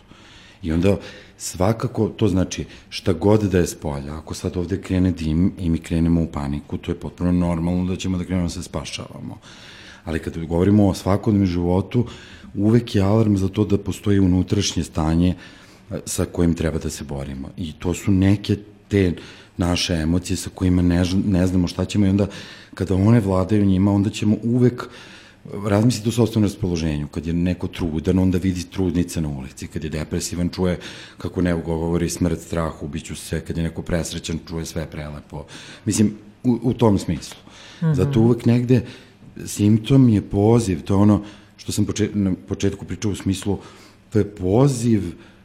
[0.63, 0.97] I onda
[1.39, 5.79] svakako, to znači šta god da je spolja, ako sad ovde krene dim i mi
[5.79, 9.39] krenemo u paniku, to je potpuno normalno da ćemo da krenemo da se spašavamo.
[10.05, 12.07] Ali kad govorimo o svakodnevnom životu,
[12.55, 15.35] uvek je alarm za to da postoji unutrašnje stanje
[15.91, 17.49] e, sa kojim treba da se borimo.
[17.57, 18.57] I to su neke
[18.89, 19.15] te
[19.57, 22.27] naše emocije sa kojima ne, ne znamo šta ćemo i onda
[22.75, 25.14] kada one vladaju njima, onda ćemo uvek uh,
[25.67, 27.09] razmislite o sobstvenom raspoloženju.
[27.09, 29.67] Kad je neko trudan, onda vidi trudnice na ulici.
[29.67, 30.79] Kad je depresivan, čuje
[31.19, 33.41] kako ne govori smrt, strah, ubiću se.
[33.41, 35.45] Kad je neko presrećan, čuje sve prelepo.
[35.85, 37.37] Mislim, u, u tom smislu.
[37.81, 37.95] Mm -hmm.
[37.95, 38.87] Zato uvek negde
[39.47, 41.23] simptom je poziv, to je ono
[41.57, 43.59] što sam počet, na početku pričao u smislu,
[44.11, 45.03] to je poziv,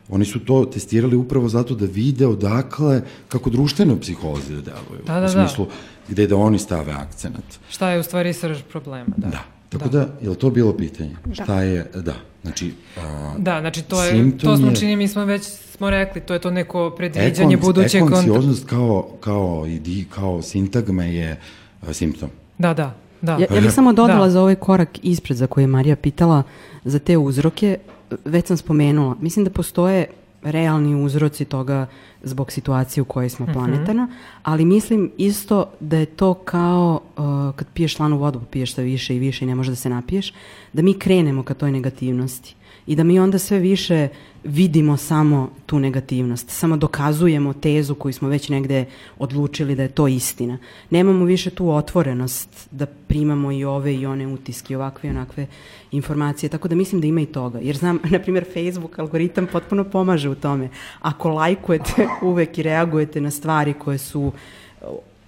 [0.10, 5.04] oni su to testirali upravo zato da vide odakle, kako društvene psiholozi da deluju.
[5.08, 5.30] Da, da, u da.
[5.30, 5.72] smislu da.
[6.10, 7.60] gde da oni stave akcenat.
[7.70, 9.28] Šta je u stvari srž problema, da.
[9.28, 11.16] Da, Tako da, da je li to bilo pitanje?
[11.26, 11.34] Da.
[11.34, 12.74] Šta je, da, znači...
[12.98, 16.40] A, da, znači to je, to smo čini, mi smo već smo rekli, to je
[16.40, 18.02] to neko predviđanje ekon, budućeg...
[18.02, 21.40] Ekonsioznost kao, kao, idi, kao sintagma je
[21.82, 22.30] a, simptom.
[22.58, 23.32] Da, da, da.
[23.32, 24.32] Ja, ja bih samo dodala da.
[24.32, 26.44] za ovaj korak ispred za koje je Marija pitala
[26.84, 27.78] za te uzroke,
[28.26, 29.16] već sam spomenula.
[29.22, 30.06] Mislim da postoje
[30.42, 31.88] realni uzroci toga
[32.24, 33.54] zbog situacije u kojoj smo mhm.
[33.54, 34.40] planetana, mm -hmm.
[34.44, 39.16] ali mislim isto da je to kao uh, kad piješ slanu vodu, piješ sve više
[39.16, 40.34] i više i ne možeš da se napiješ,
[40.74, 42.56] da mi krenemo ka toj negativnosti
[42.90, 44.08] i da mi onda sve više
[44.44, 48.86] vidimo samo tu negativnost, samo dokazujemo tezu koju smo već negde
[49.20, 50.58] odlučili da je to istina.
[50.90, 55.48] Nemamo više tu otvorenost da primamo i ove i one utiske, ovakve i onakve
[55.92, 57.60] informacije, tako da mislim da ima i toga.
[57.60, 60.70] Jer znam, na primjer, Facebook algoritam potpuno pomaže u tome.
[61.00, 64.32] Ako lajkujete uvek i reagujete na stvari koje su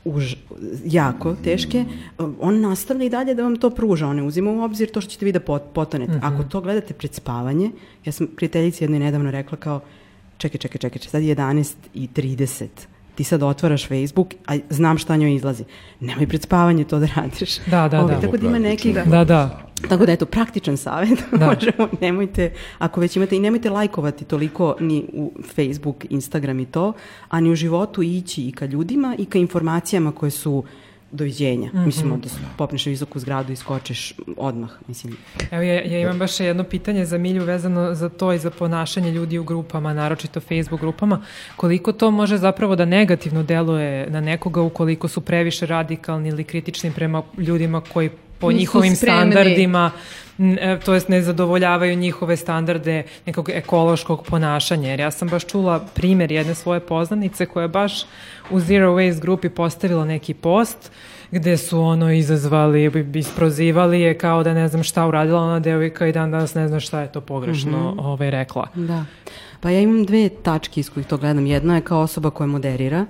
[0.06, 0.36] už,
[0.86, 1.86] jako teške,
[2.40, 4.08] on nastavlja i dalje da vam to pruža.
[4.08, 5.40] On ne uzima u obzir to što ćete vi da
[5.74, 6.12] potonete.
[6.12, 6.34] Mm -hmm.
[6.34, 7.72] Ako to gledate pred spavanje,
[8.06, 9.80] ja sam prijateljici jednoj nedavno rekla kao,
[10.38, 12.68] čekaj, čekaj, čekaj, sad je 11 i 30
[13.16, 15.64] ti sad otvaraš Facebook, a znam šta njoj izlazi.
[16.00, 17.58] Nemoj pred spavanje to da radiš.
[17.66, 18.22] Da, da, Ove, da.
[18.22, 18.94] Tako da ima neki...
[18.94, 19.71] Da, da.
[19.90, 21.24] Tako da eto, praktičan savjet.
[21.40, 21.46] Da.
[21.46, 26.94] Možemo, nemojte, ako već imate, i nemojte lajkovati toliko ni u Facebook, Instagram i to,
[27.30, 30.64] a ni u životu ići i ka ljudima i ka informacijama koje su
[31.12, 31.70] doviđenja.
[31.74, 31.86] Mm -hmm.
[31.86, 34.70] Mislimo da popneš visoku zgradu i skočiš odmah.
[34.88, 35.18] Mislim.
[35.52, 39.12] Evo, ja, ja imam baš jedno pitanje za Milju vezano za to i za ponašanje
[39.12, 41.22] ljudi u grupama, naročito Facebook grupama.
[41.56, 46.92] Koliko to može zapravo da negativno deluje na nekoga ukoliko su previše radikalni ili kritični
[46.92, 48.10] prema ljudima koji
[48.42, 49.32] po njihovim spremni.
[49.32, 49.92] standardima
[50.40, 54.90] e, to jest ne zadovoljavaju njihove standarde nekog ekološkog ponašanja.
[54.90, 57.94] Jer ja sam baš čula primjer jedne svoje poznanice koja je baš
[58.50, 60.92] u Zero Waste grupi postavila neki post
[61.32, 66.12] gde su ono izazvali, isprozivali je kao da ne znam šta uradila ona devojka i
[66.12, 68.68] dan danas ne zna šta je to pogrešno ovaj, rekla.
[68.76, 69.06] Da.
[69.60, 71.46] Pa ja imam dve tačke iz kojih to gledam.
[71.46, 73.06] Jedna je kao osoba koja moderira.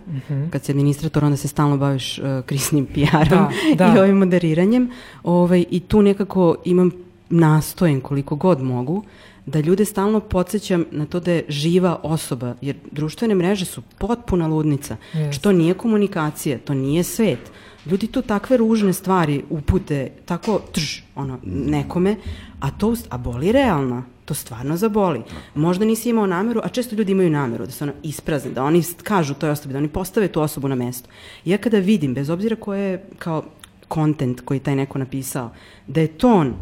[0.49, 3.93] Kad si administrator, onda se stalno baviš uh, krisnim PR-om Da, da.
[3.95, 4.91] i ovim moderiranjem.
[5.23, 6.91] Ovaj, I tu nekako imam
[7.29, 9.03] nastojem koliko god mogu
[9.45, 14.47] da ljude stalno podsjećam na to da je živa osoba, jer društvene mreže su potpuna
[14.47, 14.97] ludnica.
[15.13, 15.41] Jest.
[15.41, 17.51] To nije komunikacija, to nije svet.
[17.85, 22.15] Ljudi tu takve ružne stvari upute tako trž, ono, nekome,
[22.59, 24.03] a to, a boli realno.
[24.25, 25.21] To stvarno zaboli.
[25.55, 28.83] Možda nisi imao nameru, a često ljudi imaju nameru da se ono isprazne, da oni
[29.03, 31.09] kažu toj osobi, da oni postave tu osobu na mesto.
[31.45, 33.43] Ja kada vidim, bez obzira koje je kao
[33.87, 35.49] kontent koji taj neko napisao,
[35.87, 36.53] da je ton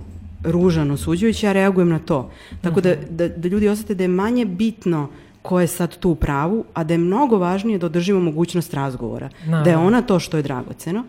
[0.43, 2.31] ružan, osuđujući, ja reagujem na to.
[2.61, 5.09] Tako da, da, da ljudi osete da je manje bitno
[5.49, 9.29] ko je sad tu u pravu, a da je mnogo važnije da održimo mogućnost razgovora.
[9.45, 9.87] Da je Naravno.
[9.87, 11.03] ona to što je dragoceno,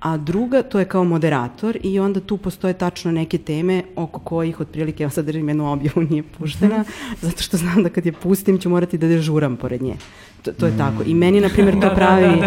[0.00, 4.60] a druga, to je kao moderator i onda tu postoje tačno neke teme oko kojih
[4.60, 6.84] otprilike, ja sad držim jednu objavu, nije puštena,
[7.20, 9.96] zato što znam da kad je pustim ću morati da dežuram pored nje.
[10.42, 11.02] To, to je tako.
[11.06, 12.42] I meni, na primjer, to pravi...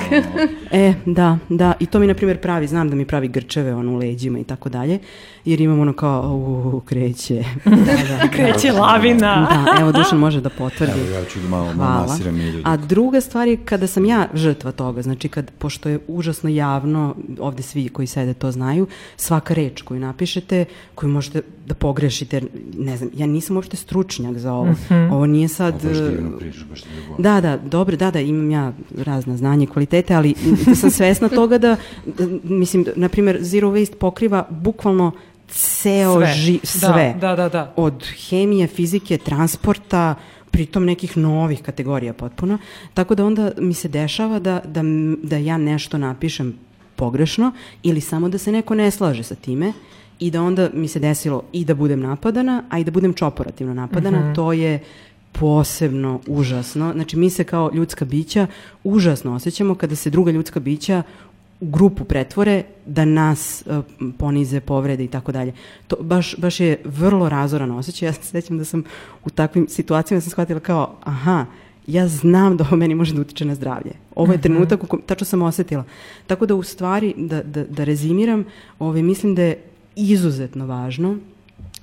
[0.71, 1.73] E, da, da.
[1.79, 4.43] I to mi, na primjer, pravi, znam da mi pravi grčeve ono, u leđima i
[4.43, 4.99] tako dalje,
[5.45, 6.35] jer imam ono kao,
[6.73, 7.43] u, kreće.
[7.65, 9.47] Da, da, Kreće lavina.
[9.65, 10.99] da, evo, Dušan može da potvrdi.
[10.99, 12.63] Evo, ja ću da malo, malo masiram i ljudi.
[12.65, 17.15] A druga stvar je kada sam ja žrtva toga, znači kad, pošto je užasno javno,
[17.39, 22.41] ovde svi koji sede to znaju, svaka reč koju napišete, koju možete da pogrešite,
[22.77, 24.75] ne znam, ja nisam uopšte stručnjak za ovo.
[25.11, 25.73] Ovo nije sad...
[25.73, 26.89] Ovo baš e, divno pričaš, baš ti.
[27.17, 30.33] Da, da, dobro, da, da, imam ja razna znanja i kvalitete, ali
[30.67, 31.75] m, sam svesna toga da,
[32.05, 35.11] da, mislim, da, na primjer, Zero Waste pokriva bukvalno
[35.47, 36.33] ceo Sve.
[36.33, 37.15] ži, Da, sve.
[37.21, 37.73] da, da, da.
[37.75, 40.15] Od hemije, fizike, transporta,
[40.51, 42.57] pritom nekih novih kategorija potpuno.
[42.93, 44.81] Tako da onda mi se dešava da, da,
[45.23, 46.53] da ja nešto napišem
[46.95, 47.51] pogrešno
[47.83, 49.73] ili samo da se neko ne slaže sa time
[50.19, 53.73] i da onda mi se desilo i da budem napadana, a i da budem čoporativno
[53.73, 54.33] napadana.
[54.33, 54.79] To je
[55.31, 56.91] posebno užasno.
[56.93, 58.47] Znači, mi se kao ljudska bića
[58.83, 61.03] užasno osjećamo kada se druga ljudska bića
[61.59, 63.83] u grupu pretvore da nas uh,
[64.17, 65.53] ponize, povrede i tako dalje.
[65.87, 68.07] To baš, baš je vrlo razoran osjećaj.
[68.07, 68.83] Ja se sećam da sam
[69.25, 71.45] u takvim situacijama sam shvatila kao, aha,
[71.87, 73.91] ja znam da ovo meni može da utiče na zdravlje.
[74.15, 75.83] Ovo je trenutak u kom, tačno sam osetila.
[76.27, 78.45] Tako da u stvari, da, da, da rezimiram,
[78.79, 79.57] ovaj, mislim da je
[79.95, 81.17] izuzetno važno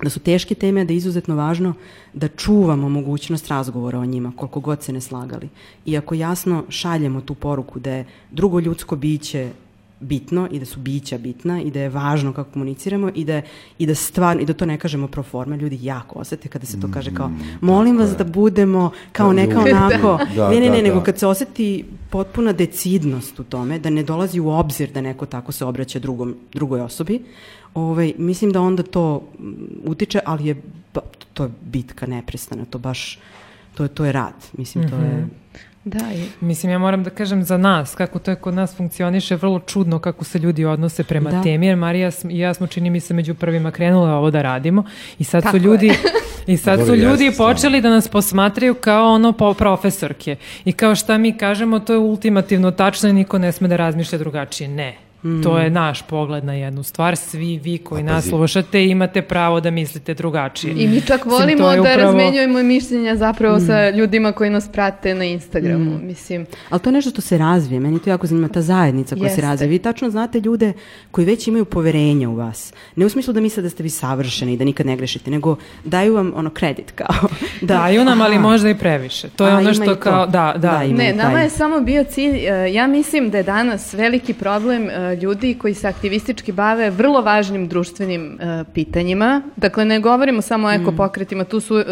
[0.03, 1.73] da su teške teme, da je izuzetno važno
[2.13, 5.49] da čuvamo mogućnost razgovora o njima, koliko god se ne slagali.
[5.85, 9.51] I ako jasno šaljemo tu poruku da je drugo ljudsko biće
[9.99, 13.41] bitno i da su bića bitna i da je važno kako komuniciramo i da,
[13.77, 16.79] i da stvarno, i da to ne kažemo pro forma, ljudi jako osete kada se
[16.79, 20.75] to kaže kao molim vas da budemo kao Da, neka onako, Da, ne, ne, da,
[20.75, 21.03] ne, nego da.
[21.03, 25.51] kad se oseti potpuna decidnost u tome, da ne dolazi u obzir da neko tako
[25.51, 27.19] se obraća drugom, drugoj osobi,
[27.73, 29.51] ovaj, mislim da onda to mm,
[29.85, 30.55] utiče, ali je,
[31.33, 33.19] to je bitka neprestana, to baš,
[33.75, 35.27] to je, to je rad, mislim, to je...
[35.85, 39.35] Da, i Mislim, ja moram da kažem za nas, kako to je kod nas funkcioniše,
[39.35, 41.41] vrlo čudno kako se ljudi odnose prema Da.
[41.43, 44.83] temi, jer Marija i ja smo, čini mi se, među prvima krenule ovo da radimo
[45.19, 45.61] i sad Tako su je.
[45.61, 45.91] ljudi...
[46.47, 47.53] I sad su ljudi stvarno.
[47.53, 50.35] počeli da nas posmatraju kao ono po profesorke.
[50.65, 54.17] I kao šta mi kažemo, to je ultimativno tačno i niko ne sme da razmišlja
[54.19, 54.67] drugačije.
[54.69, 54.97] Ne.
[55.43, 57.15] To je naš pogled na jednu stvar.
[57.15, 60.73] Svi vi koji nas slušate imate pravo da mislite drugačije.
[60.73, 65.25] I mi čak volimo da upravo- razmenjujemo mišljenja zapravo sa ljudima koji nas prate na
[65.25, 65.99] Instagramu.
[65.99, 69.23] Mislim, Ali to je nešto što se razvije, meni to jako zanima, ta zajednica koja
[69.23, 69.35] Jeste.
[69.35, 69.69] se razvije.
[69.69, 70.73] Vi tačno znate ljude
[71.11, 72.73] koji već imaju poverenja u vas.
[72.95, 75.55] Ne u smislu da misle da ste vi savršeni i da nikad ne grešite, nego
[75.85, 77.15] daju vam ono kredit kao.
[77.61, 79.29] Da, Daju nam, ali aha, možda i previše.
[79.29, 80.69] To je A, ono što kao, da, da.
[80.69, 80.83] Da.
[80.83, 81.43] Ne, nama taj.
[81.43, 85.73] je samo bio cilj, e, ja mislim da je danas veliki problem e, ljudi koji
[85.73, 89.41] se aktivistički bave vrlo važnim društvenim e, pitanjima.
[89.55, 91.85] Dakle, ne govorimo samo o ekopokretima, tu su e,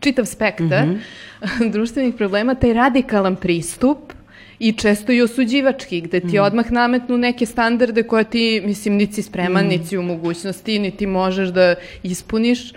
[0.00, 0.88] čitav spektar
[1.72, 4.12] društvenih problema, taj radikalan pristup
[4.58, 9.22] i često i osuđivački, gde ti odmah nametnu neke standarde koje ti, mislim, niti si
[9.22, 12.72] spreman, niti si u mogućnosti, niti možeš da ispuniš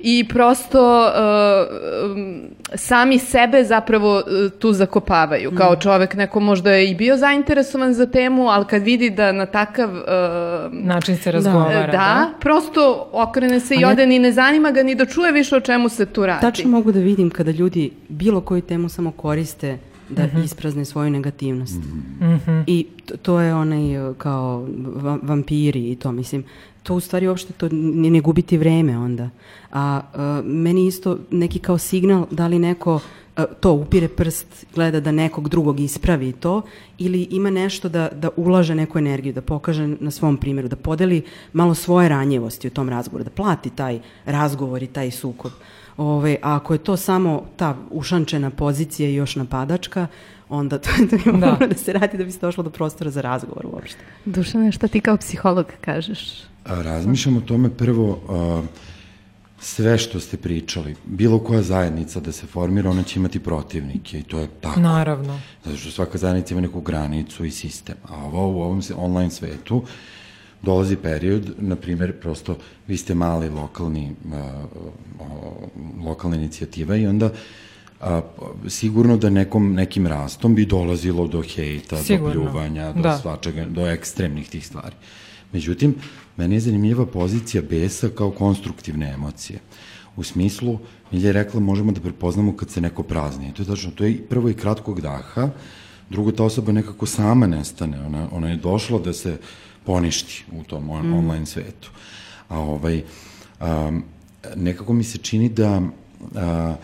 [0.00, 2.42] i prosto uh, um,
[2.74, 5.50] sami sebe zapravo uh, tu zakopavaju.
[5.50, 9.46] Kao čovek neko možda je i bio zainteresovan za temu, ali kad vidi da na
[9.46, 10.02] takav uh,
[10.72, 12.30] Način se razgovara, da, da?
[12.40, 15.88] prosto okrene se i ode, ni ne zanima ga ni da čuje više o čemu
[15.88, 16.40] se tu radi.
[16.40, 19.78] Tačno mogu da vidim kada ljudi bilo koju temu samo koriste
[20.12, 20.44] da mm -hmm.
[20.44, 21.80] isprazne svoju negativnost.
[22.20, 22.64] Mm -hmm.
[22.66, 24.68] I to, to je onaj uh, kao
[25.22, 26.44] vampiri i to, mislim,
[26.82, 29.30] to u stvari uopšte to ne, ne gubiti vreme onda.
[29.72, 35.00] A uh, meni isto neki kao signal da li neko uh, to upire prst, gleda
[35.00, 36.62] da nekog drugog ispravi to
[36.98, 41.22] ili ima nešto da, da ulaže neku energiju, da pokaže na svom primjeru, da podeli
[41.52, 45.52] malo svoje ranjivosti u tom razgovoru, da plati taj razgovor i taj sukob.
[45.96, 50.06] Ove, a ako je to samo ta ušančena pozicija i još napadačka,
[50.48, 51.66] onda to, to ima da.
[51.66, 54.00] da se radi da bi se došlo do prostora za razgovor uopšte.
[54.24, 56.42] Dušane, šta ti kao psiholog kažeš?
[56.64, 58.62] A, razmišljam o tome prvo, a,
[59.60, 64.22] sve što ste pričali, bilo koja zajednica da se formira, ona će imati protivnike i
[64.22, 64.80] to je tako.
[64.80, 65.40] Naravno.
[65.64, 67.96] Zato što svaka zajednica ima neku granicu i sistem.
[68.08, 69.82] A ovo u ovom online svetu
[70.62, 74.12] dolazi period, na primjer, prosto vi ste mali lokalni,
[76.04, 77.30] lokalna inicijativa i onda
[78.00, 78.20] a,
[78.68, 82.26] sigurno da nekom, nekim rastom bi dolazilo do hejta, sigurno.
[82.26, 83.18] do pljuvanja, do da.
[83.18, 84.96] svačega, do ekstremnih tih stvari.
[85.52, 85.94] Međutim,
[86.36, 89.58] meni je zanimljiva pozicija besa kao konstruktivne emocije.
[90.16, 90.78] U smislu,
[91.12, 93.48] Milja je rekla, možemo da prepoznamo kad se neko prazni.
[93.48, 95.50] I to je tačno, to je prvo i kratkog daha,
[96.10, 98.00] drugo, ta osoba nekako sama nestane.
[98.06, 99.38] Ona, ona je došla da se
[99.84, 101.14] poništi u tom on, mm.
[101.14, 101.90] online svetu.
[102.48, 103.02] A ovaj,
[103.60, 104.04] um,
[104.56, 105.82] nekako mi se čini da
[106.34, 106.76] a,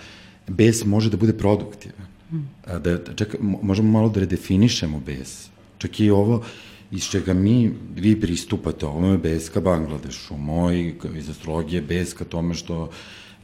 [0.47, 2.07] bes može da bude produktivan.
[2.33, 2.49] Mm.
[2.67, 5.49] A, da, čak, možemo malo da redefinišemo bes.
[5.79, 6.43] Čak i ovo,
[6.91, 12.55] iz čega mi, vi pristupate ovome bez ka Bangladešu, moj iz astrologije bez ka tome
[12.55, 12.91] što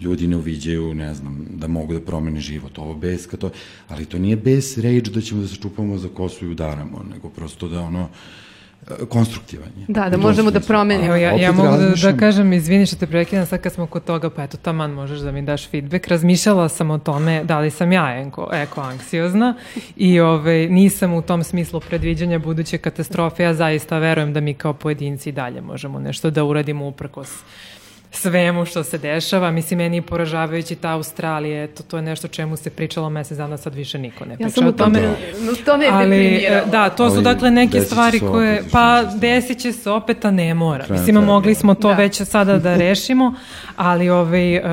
[0.00, 3.50] ljudi ne uviđaju, ne znam, da mogu da promene život, ovo bez ka to,
[3.88, 7.28] ali to nije bez rage da ćemo da se čupamo za kosu i udaramo, nego
[7.28, 8.08] prosto da ono,
[9.08, 9.84] konstruktivan je.
[9.88, 11.06] Da, da možemo da promenimo.
[11.06, 14.04] Evo, ja, ja mogu da, da kažem, izvini što te prekidam, sad kad smo kod
[14.04, 16.08] toga, pa eto, taman možeš da mi daš feedback.
[16.08, 19.54] Razmišljala sam o tome da li sam ja eko, eko-anksiozna
[19.96, 23.42] i ovaj, nisam u tom smislu predviđanja buduće katastrofe.
[23.42, 27.30] Ja zaista verujem da mi kao pojedinci dalje možemo nešto da uradimo uprkos
[28.14, 29.50] svemu što se dešava.
[29.50, 33.56] Mislim, meni je poražavajući ta Australija, to, to je nešto čemu se pričalo mesec dana,
[33.56, 35.00] sad više niko ne priča ja sam o tome.
[35.00, 35.14] Da.
[35.64, 39.90] To me ali, e, Da, to su dakle neke stvari koje, pa desit će se
[39.90, 40.84] opet, a ne mora.
[40.88, 41.94] Mislim, mogli smo to da.
[41.94, 43.34] već sada da rešimo,
[43.76, 44.64] ali ovaj, uh,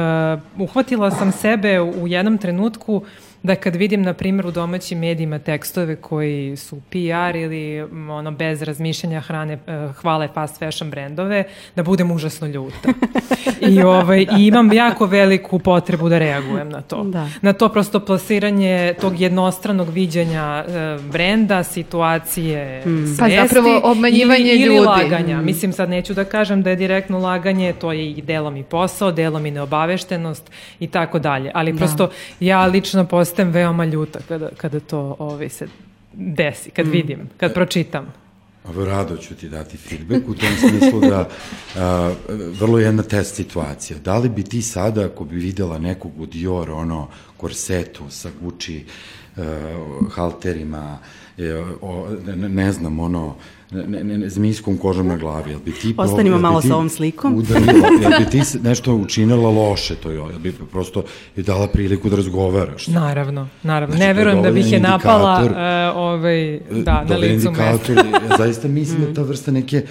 [0.57, 3.03] uhvatila sam sebe u jednom trenutku uh,
[3.43, 8.61] da kad vidim, na primjer, u domaćim medijima tekstove koji su PR ili ono, bez
[8.61, 11.43] razmišljanja hrane, eh, hvale fast fashion brendove,
[11.75, 12.89] da budem užasno ljuta.
[13.69, 17.03] I, ovaj, I imam jako veliku potrebu da reagujem na to.
[17.03, 17.29] Da.
[17.41, 23.05] Na to prosto plasiranje tog jednostranog viđanja eh, brenda, situacije, mm.
[23.05, 23.37] svesti.
[23.37, 24.75] Pa zapravo obmanjivanje ili, ljudi.
[24.75, 25.41] Ili laganja.
[25.41, 25.45] Mm.
[25.45, 29.11] Mislim, sad neću da kažem da je direktno laganje, to je i delom i posao,
[29.11, 31.51] delom i neobaveštenost i tako dalje.
[31.53, 31.77] Ali da.
[31.77, 35.67] prosto ja lično postajem veoma ljuta kada, kada to ovaj, se
[36.13, 36.91] desi, kad mm.
[36.91, 38.13] vidim, kad pročitam.
[38.67, 41.29] Ovo rado ću ti dati feedback u tom smislu da
[41.77, 42.13] a,
[42.59, 43.99] vrlo jedna test situacija.
[43.99, 48.85] Da li bi ti sada, ako bi videla nekog u Dior, ono, korsetu sa Gucci,
[49.37, 49.43] uh,
[50.11, 50.97] halterima,
[51.37, 51.43] uh,
[51.81, 53.35] o, ne, ne znam, ono,
[53.71, 55.93] ne, ne, ne, zmijskom kožom na glavi, jel bi ti...
[55.97, 57.35] Ostanimo malo ti, sa ovom slikom.
[57.35, 61.03] Udarila, jel bi ti nešto učinila loše to, jel bi prosto
[61.35, 62.87] je dala priliku da razgovaraš?
[62.87, 63.95] Naravno, naravno.
[63.95, 67.93] Znači, ne verujem da bih je napala uh, ovaj, da, na licu mesta.
[67.93, 69.15] ja zaista mislim da mm.
[69.15, 69.81] ta vrsta neke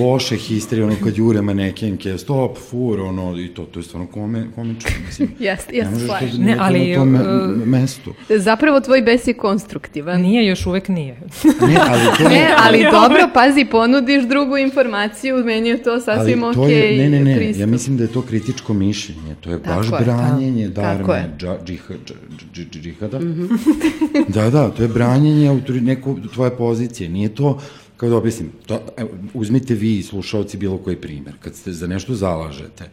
[0.00, 4.46] loše histerije, ono kad jure manekenke, stop, fur, ono, i to, to je stvarno kome,
[4.54, 5.28] komično, mislim.
[5.38, 6.44] Jeste, jeste, slažem.
[6.44, 6.90] Ne, ali...
[6.90, 7.20] Na tom uh,
[7.66, 8.14] mestu.
[8.28, 10.20] Zapravo tvoj bes je konstruktivan.
[10.20, 11.20] Nije, još uvek nije.
[11.44, 16.62] ne, ali to ne, ali dobro, pazi, ponudiš drugu informaciju, meni je to sasvim okej
[16.62, 17.60] okay Ne, ne, ne, pristup.
[17.60, 21.58] ja mislim da je to kritičko mišljenje, to je baš Tako branjenje je, darme, dža,
[21.64, 22.12] džiha, dž,
[22.54, 23.18] dž, džihada.
[23.18, 24.24] Mm -hmm.
[24.34, 27.60] da, da, to je branjenje neko, tvoje pozicije, nije to
[27.96, 32.14] kao da objasnim, to, evo, uzmite vi, slušalci, bilo koji primer, kad ste za nešto
[32.14, 32.84] zalažete,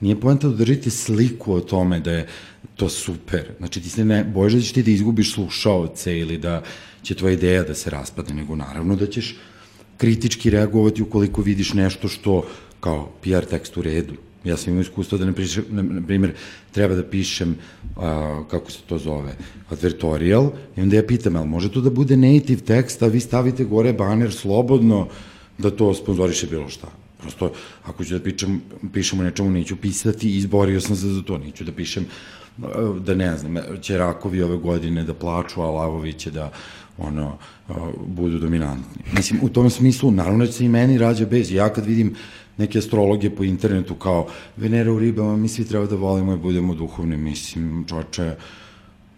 [0.00, 2.26] nije poenta da držite sliku o tome da je
[2.76, 3.44] to super.
[3.58, 6.62] Znači, ti se ne bojiš da ćeš ti da izgubiš slušaoce ili da
[7.02, 9.36] će tvoja ideja da se raspadne, nego naravno da ćeš
[10.00, 12.42] kritički reagovati ukoliko vidiš nešto što
[12.80, 14.14] kao PR tekst u redu.
[14.44, 16.32] Ja sam imao iskustvo da, na primjer,
[16.72, 17.54] treba da pišem,
[17.96, 19.34] a, kako se to zove,
[19.68, 23.64] advertorial, i onda ja pitam, ali može to da bude native tekst, a vi stavite
[23.64, 25.08] gore baner slobodno
[25.58, 26.88] da to sponzoriše bilo šta.
[27.20, 27.52] Prosto,
[27.84, 28.60] ako ću da pišem,
[28.92, 32.06] pišem o nečemu, neću pisati, izborio sam se za to, neću da pišem,
[33.04, 36.52] da ne znam, će rakovi ove godine da plaču, a lavovi će da
[37.00, 37.36] ono,
[38.06, 39.02] budu dominantni.
[39.12, 41.52] Mislim, u tom smislu, naravno da se i meni rađa bez.
[41.52, 42.14] Ja kad vidim
[42.56, 44.26] neke astrologe po internetu kao
[44.56, 48.34] Venera u ribama, mi svi treba da volimo i budemo duhovni, mislim, čoče,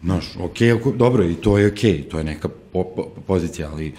[0.02, 3.92] Znaš, okej, ako, dobro, i to je okej, to je neka po, po, pozicija, ali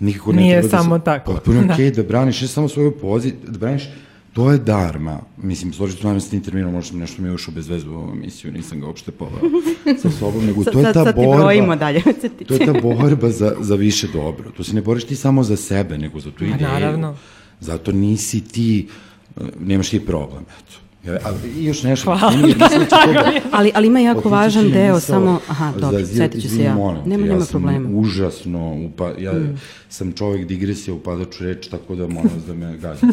[0.00, 1.32] nikako ne Nije treba samo da se, tako.
[1.32, 1.74] Potpuno Da.
[1.74, 2.02] okej da.
[2.02, 3.88] braniš ne samo svoju poziciju, da braniš
[4.32, 5.20] To je darma.
[5.36, 8.12] Mislim, složit ću s tim terminom, možda nešto mi je ušao bez vezu u ovu
[8.12, 9.40] emisiju, nisam ga uopšte povao
[10.02, 11.36] sa sobom, nego to je Sad, ta sad ti borba.
[11.36, 12.02] brojimo dalje.
[12.48, 14.50] To je ta borba za, za više dobro.
[14.50, 16.68] To se ne boriš ti samo za sebe, nego za tu Ma, ideju.
[16.68, 17.16] naravno.
[17.60, 18.88] Zato nisi ti,
[19.36, 20.72] eh, nemaš ti problem, eto.
[21.04, 22.04] Ja, ali i još nešto.
[22.10, 22.30] Hvala.
[22.32, 26.42] meni je- mislim da da- Ali, ali ima jako važan deo, samo, aha, dobro, setit
[26.42, 26.74] ću se ja.
[26.74, 27.88] molim Nema, ja nema problema.
[27.90, 29.58] užasno, upa, ja Mm.
[29.88, 33.06] sam čovjek digresija, upadač u reč, tako da molim da me gađate.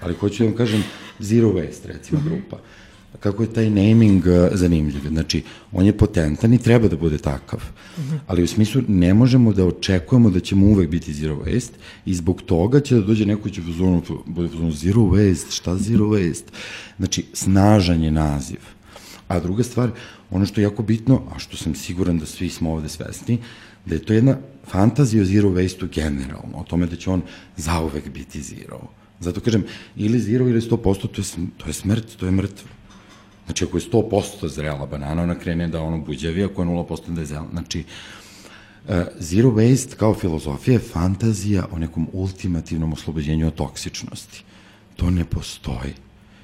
[0.00, 0.82] Ali hoću da vam kažem,
[1.18, 2.28] Zero Waste, recimo, Mhm.
[2.28, 2.58] grupa.
[3.20, 5.08] Kako je taj naming uh, zanimljiv.
[5.08, 5.42] Znači,
[5.72, 7.60] on je potentan i treba da bude takav.
[7.98, 8.16] Mhm.
[8.26, 11.70] Ali u smislu, ne možemo da očekujemo da ćemo uvek biti Zero Waste
[12.06, 13.60] i zbog toga će da dođe neko ko će
[14.26, 16.50] bude u fazonu Zero Waste, šta Zero Waste?
[16.98, 18.60] Znači, snažan je naziv.
[19.28, 19.90] A druga stvar,
[20.30, 23.38] ono što je jako bitno, a što sam siguran da svi smo ovde svesni,
[23.86, 24.36] da je to jedna
[24.68, 27.22] fantazija o zero waste-u generalno, o tome da će on
[27.56, 28.80] zauvek biti zero.
[29.20, 29.64] Zato kažem,
[29.96, 32.68] ili zero ili 100%, to je, to je smrt, to je mrtvo.
[33.46, 37.20] Znači, ako je 100% zrela banana, ona krene da ono buđevi, ako je 0% da
[37.20, 37.46] je zela.
[37.52, 37.84] Znači,
[38.88, 44.42] e, zero waste kao filozofija je fantazija o nekom ultimativnom oslobođenju od toksičnosti.
[44.96, 45.94] To ne postoji.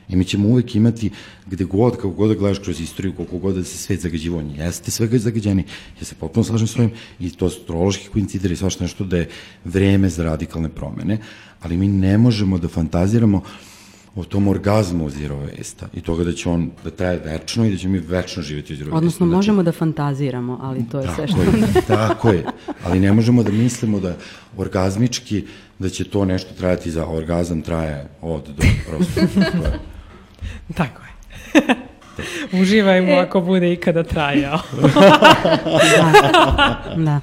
[0.09, 1.11] I mi ćemo uvek imati,
[1.47, 4.51] gde god, kako god da gledaš kroz istoriju, koliko god da se svet zagađivo, on
[4.51, 5.65] jeste svega zagađeni.
[5.99, 9.29] Ja se potpuno slažem s ovim i to astrološki koincideri, svašta nešto da je
[9.65, 11.19] vreme za radikalne promene,
[11.63, 13.43] ali mi ne možemo da fantaziramo
[14.15, 17.77] o tom orgazmu zero waste i toga da će on da traje večno i da
[17.77, 21.09] ćemo mi večno živjeti u zero Odnosno, da će- možemo da fantaziramo, ali to je
[21.15, 21.37] sve što...
[21.37, 22.45] Tako je, tako je.
[22.85, 24.17] Ali ne možemo da mislimo da
[24.57, 25.45] orgazmički,
[25.79, 29.21] da će to nešto trajati za orgazam traje od do, prosto.
[29.35, 29.79] To je.
[30.75, 31.13] Tako je.
[32.63, 34.59] Uživajmo ako bude ikada trajao.
[35.93, 36.95] da.
[36.97, 37.21] da.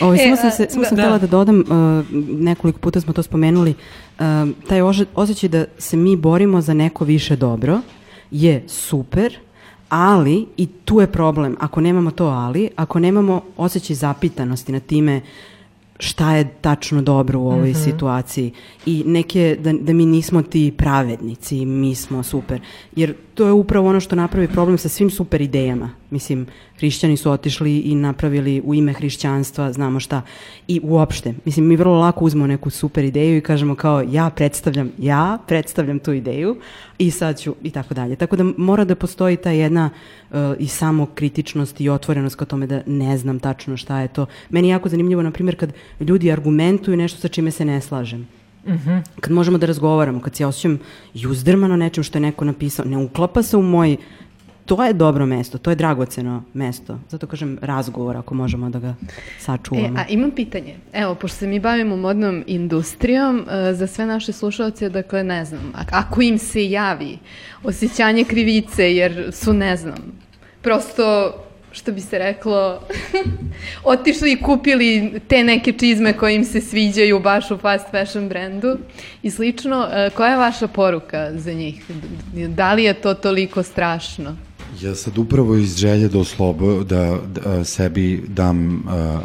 [0.00, 0.88] Ovo, E, samo sam, se, samo da.
[0.88, 1.66] sam htjela da dodam, uh,
[2.40, 3.70] nekoliko puta smo to spomenuli,
[4.18, 4.24] uh,
[4.68, 4.80] taj
[5.14, 7.80] osjećaj da se mi borimo za neko više dobro
[8.30, 9.38] je super,
[9.88, 15.20] ali, i tu je problem, ako nemamo to ali, ako nemamo osjećaj zapitanosti na time
[15.98, 18.52] šta je tačno dobro u ovoj situaciji
[18.86, 22.60] i neke, da, da mi nismo ti pravednici, mi smo super.
[22.96, 25.90] Jer to je upravo ono što napravi problem sa svim super idejama.
[26.12, 26.46] Mislim,
[26.78, 30.22] hrišćani su otišli i napravili u ime hrišćanstva, znamo šta.
[30.68, 34.90] I uopšte, mislim, mi vrlo lako uzmemo neku super ideju i kažemo kao ja predstavljam,
[34.98, 36.56] ja predstavljam tu ideju
[36.98, 38.16] i sad ću i tako dalje.
[38.16, 39.90] Tako da mora da postoji ta jedna
[40.30, 44.26] uh, i samokritičnost i otvorenost ka tome da ne znam tačno šta je to.
[44.50, 48.28] Meni je jako zanimljivo, na primjer, kad ljudi argumentuju nešto sa čime se ne slažem.
[49.20, 50.78] Kad možemo da razgovaramo, kad se osjećam
[51.14, 53.96] i uzdrmano nečem što je neko napisao, ne uklapa se u moj
[54.66, 56.98] to je dobro mesto, to je dragoceno mesto.
[57.08, 59.98] Zato kažem razgovor ako možemo da ga E, sačuvamo.
[59.98, 60.76] a imam pitanje.
[60.92, 65.72] Evo, pošto se mi bavimo modnom industrijom, e, za sve naše slušalce, dakle, ne znam,
[65.90, 67.18] ako im se javi
[67.62, 70.22] osjećanje krivice, jer su, ne znam,
[70.62, 71.34] prosto,
[71.72, 72.80] što bi se reklo,
[73.84, 78.78] otišli i kupili te neke čizme koje im se sviđaju baš u fast fashion brendu
[79.22, 81.84] i slično, e, koja je vaša poruka za njih?
[82.48, 84.36] Da li je to toliko strašno?
[84.80, 88.82] Ja sad upravo iz želje da oslobo, da, da sebi dam uh,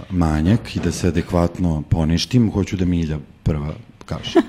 [0.09, 3.73] manjak i da se adekvatno poništim, hoću da Milja prva
[4.05, 4.39] kaže.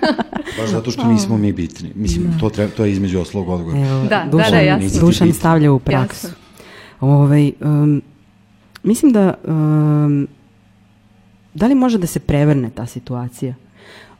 [0.58, 1.92] Baš zato što nismo mi bitni.
[1.94, 3.86] Mislim, to, treba, to je između oslog odgovora.
[3.88, 5.00] Evo, Da, da, Dušan, da, jasno.
[5.00, 6.26] Dušan stavlja u praksu.
[6.26, 6.38] Jasno.
[7.00, 8.02] Ovaj, um,
[8.82, 10.28] mislim da um,
[11.54, 13.54] da li može da se prevrne ta situacija?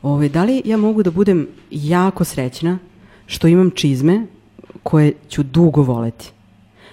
[0.01, 2.77] Ovaj, da li ja mogu da budem jako srećna
[3.25, 4.25] što imam čizme
[4.85, 6.31] koje ću dugo voleti?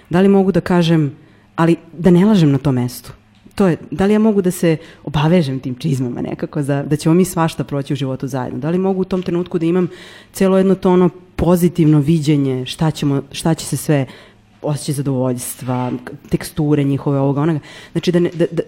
[0.09, 1.11] Da li mogu da kažem,
[1.55, 3.13] ali da ne lažem na tom mestu?
[3.55, 7.15] To je, da li ja mogu da se obavežem tim čizmama nekako, za, da ćemo
[7.15, 8.59] mi svašta proći u životu zajedno?
[8.59, 9.87] Da li mogu u tom trenutku da imam
[10.31, 14.05] celo jedno to ono pozitivno viđenje, šta, ćemo, šta će se sve
[14.61, 15.91] osjećaj zadovoljstva,
[16.29, 17.59] teksture njihove ovoga onoga.
[17.91, 18.63] Znači da, ne, da, da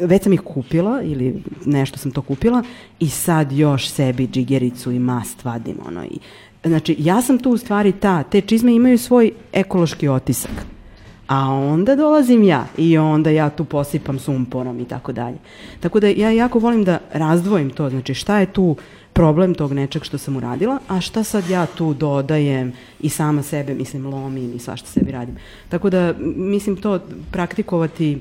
[0.00, 2.62] već sam ih kupila ili nešto sam to kupila
[3.00, 6.18] i sad još sebi džigericu i mast vadim ono i
[6.64, 10.66] Znači, ja sam tu u stvari ta, te čizme imaju svoj ekološki otisak.
[11.28, 15.36] A onda dolazim ja i onda ja tu posipam sumporom i tako dalje.
[15.80, 18.76] Tako da ja jako volim da razdvojim to, znači šta je tu
[19.12, 23.74] problem tog nečeg što sam uradila, a šta sad ja tu dodajem i sama sebe,
[23.74, 25.36] mislim, lomim i svašta sebi radim.
[25.68, 27.00] Tako da, mislim, to
[27.32, 28.18] praktikovati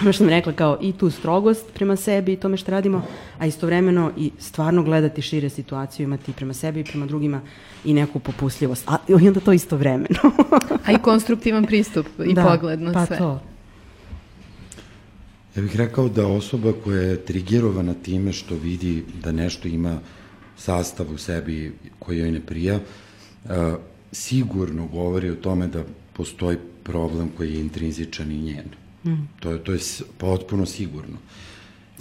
[0.00, 3.02] ono što sam rekla kao i tu strogost prema sebi i tome što radimo,
[3.38, 7.40] a istovremeno i stvarno gledati šire situaciju, imati prema sebi i prema drugima
[7.84, 8.84] i neku popustljivost.
[8.86, 10.20] A i onda to istovremeno.
[10.86, 13.18] A i konstruktivan pristup i Da, pogled na pa sve.
[13.18, 13.40] to.
[15.56, 19.98] Ja bih rekao da osoba koja je trigerovana time što vidi da nešto ima
[20.56, 22.80] sastav u sebi koji joj ne prija,
[23.48, 23.76] a,
[24.12, 28.87] sigurno govori o tome da postoji problem koji je intrinzičan i njen.
[29.04, 29.14] Mm.
[29.40, 29.78] To, je, to je
[30.18, 31.16] potpuno sigurno.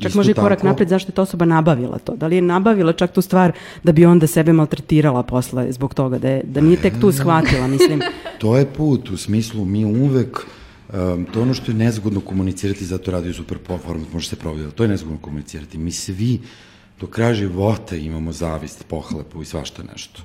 [0.01, 2.15] Čak može i korak tako, napred zašto je ta osoba nabavila to.
[2.15, 3.51] Da li je nabavila čak tu stvar
[3.83, 7.67] da bi onda sebe maltretirala posle zbog toga, da, je, da nije tek tu shvatila,
[7.67, 8.01] mislim.
[8.41, 10.45] to je put, u smislu mi uvek
[10.93, 14.83] Um, to ono što je nezgodno komunicirati, zato radio super performance, može se provljati, to
[14.83, 15.77] je nezgodno komunicirati.
[15.77, 16.41] Mi svi
[16.99, 20.21] do kraja života imamo zavist, pohlepu i svašta nešto.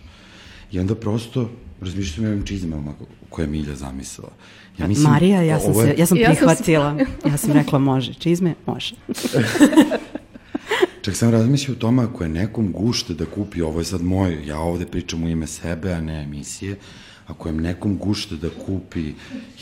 [0.73, 1.51] I onda prosto
[1.81, 2.95] razmišljam o ovim čizmama
[3.29, 4.31] koje je Milja zamislila.
[4.79, 6.99] Ja mislim, Marija, ja sam, se, ja sam prihvatila.
[7.31, 8.95] Ja sam rekla može, čizme, može.
[11.03, 14.47] Čak sam razmišljao o tome ako je nekom gušte da kupi, ovo je sad moje,
[14.47, 16.77] ja ovde pričam u ime sebe, a ne emisije,
[17.27, 19.07] ako je nekom gušte da kupi,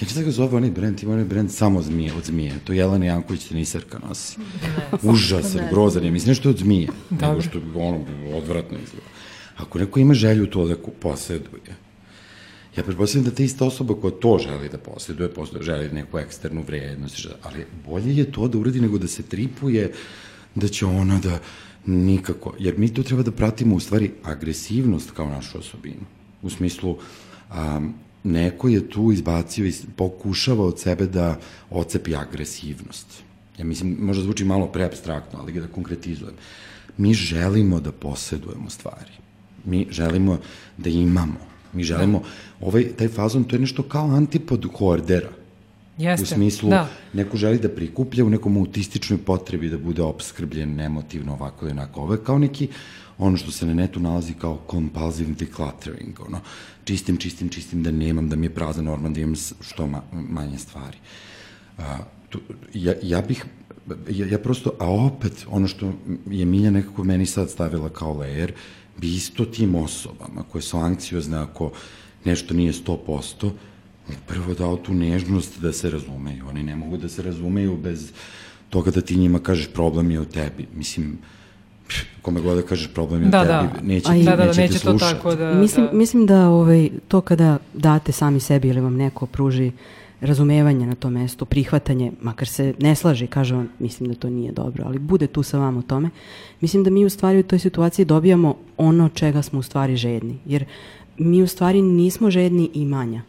[0.00, 2.72] ja ne znam ga zove onaj brend, ima onaj brend samo zmije, od zmije, to
[2.72, 4.36] Jelena Janković tenisarka nosi.
[5.02, 7.28] Užasan, grozan je, mislim nešto od zmije, Dobre.
[7.28, 8.04] nego što ono
[8.36, 9.06] odvratno izgleda.
[9.60, 11.76] Ako neko ima želju to da poseduje,
[12.76, 16.62] ja pretpostavljam da ta ista osoba koja to želi da posjeduje, posjeduje želi neku eksternu
[16.66, 19.92] vrednost, ali bolje je to da uradi nego da se tripuje
[20.54, 21.38] da će ona da
[21.86, 26.06] nikako, jer mi tu treba da pratimo u stvari agresivnost kao našu osobinu.
[26.42, 27.94] U smislu, um,
[28.24, 31.38] neko je tu izbacio i pokušava od sebe da
[31.70, 33.22] ocepi agresivnost.
[33.58, 36.34] Ja mislim, možda zvuči malo preabstraktno, ali ga da konkretizujem.
[36.96, 39.19] Mi želimo da posedujemo stvari.
[39.64, 40.38] Mi želimo
[40.78, 41.38] da imamo.
[41.72, 42.66] Mi želimo, da.
[42.66, 45.28] ovaj, taj fazon, to je nešto kao antipod hordera.
[45.98, 46.88] Jeste, u smislu, da.
[47.12, 52.00] neko želi da prikuplja u nekom autističnoj potrebi da bude obskrbljen emotivno ovako i onako.
[52.00, 52.68] Ovo je kao neki,
[53.18, 56.40] ono što se na netu nalazi kao compulsive decluttering, ono,
[56.84, 60.58] čistim, čistim, čistim, da nemam, da mi je prazan norman, da imam što ma, manje
[60.58, 60.98] stvari.
[61.78, 61.98] A,
[62.28, 62.40] tu,
[62.74, 63.44] ja, ja bih,
[64.08, 65.92] ja, ja prosto, a opet, ono što
[66.26, 68.52] je Milja nekako meni sad stavila kao layer,
[68.98, 71.70] bi isto tim osobama koje su anksiozne ako
[72.24, 73.50] nešto nije 100%,
[74.26, 76.48] prvo dao tu nežnost da se razumeju.
[76.48, 78.12] Oni ne mogu da se razumeju bez
[78.70, 80.66] toga da ti njima kažeš problem je u tebi.
[80.74, 81.18] Mislim,
[82.22, 83.86] kome god da kažeš problem je da, u tebi, da.
[83.88, 85.54] neće, Aj, da, da, neće, neće to tako da...
[85.54, 85.92] Mislim, da.
[85.92, 89.72] mislim da ovaj, to kada date sami sebi ili vam neko pruži
[90.20, 94.30] razumevanje na tom mestu, prihvatanje, makar se ne slaže i kaže on, mislim da to
[94.30, 96.10] nije dobro, ali bude tu sa vama u tome,
[96.60, 100.38] mislim da mi u stvari u toj situaciji dobijamo ono čega smo u stvari žedni.
[100.46, 100.64] Jer
[101.18, 103.22] mi u stvari nismo žedni imanja.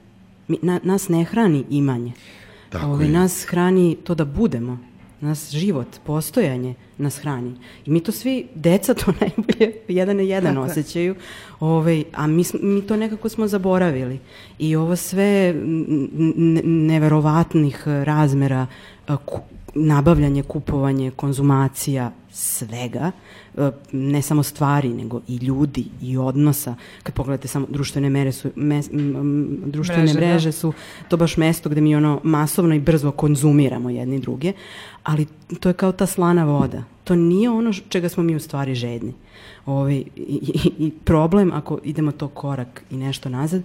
[0.47, 2.11] Mi, na, nas ne hrani imanje.
[2.69, 4.77] Tako Ove, ovaj, nas hrani to da budemo.
[5.21, 7.55] Nas život, postojanje nas hrani.
[7.85, 11.15] I mi to svi, deca to najbolje jedan na jedan Tako osjećaju,
[11.59, 14.19] ovaj, a mi, mi to nekako smo zaboravili.
[14.59, 15.53] I ovo sve
[16.63, 18.67] neverovatnih razmera
[19.73, 23.11] nabavljanje, kupovanje, konzumacija svega, e,
[23.91, 26.75] ne samo stvari, nego i ljudi i odnosa.
[27.03, 28.89] Kad pogledate samo društvene mere su, mes,
[29.65, 30.25] društvene mreže, da.
[30.25, 30.51] mreže da.
[30.51, 30.73] su
[31.09, 34.53] to baš mesto gde mi ono masovno i brzo konzumiramo jedni druge,
[35.03, 35.27] ali
[35.59, 36.83] to je kao ta slana voda.
[37.03, 39.13] To nije ono čega smo mi u stvari žedni.
[39.65, 43.61] Ovi, ovaj, i, i, I problem, ako idemo to korak i nešto nazad,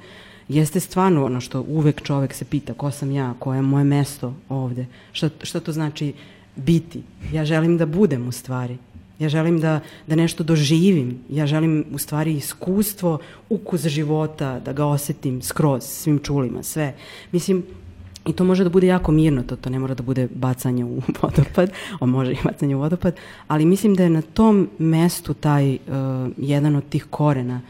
[0.49, 4.35] jeste stvarno ono što uvek čovek se pita ko sam ja, koje je moje mesto
[4.49, 6.13] ovde, šta, šta to znači
[6.57, 7.03] biti.
[7.33, 8.79] Ja želim da budem u stvari.
[9.19, 11.19] Ja želim da, da nešto doživim.
[11.31, 16.95] Ja želim u stvari iskustvo, ukus života, da ga osetim skroz, svim čulima, sve.
[17.33, 17.65] Mislim,
[18.27, 21.03] I to može da bude jako mirno, to, to ne mora da bude bacanje u
[21.23, 23.15] vodopad, o može i bacanje u vodopad,
[23.49, 25.79] ali mislim da je na tom mestu taj uh,
[26.37, 27.61] jedan od tih korena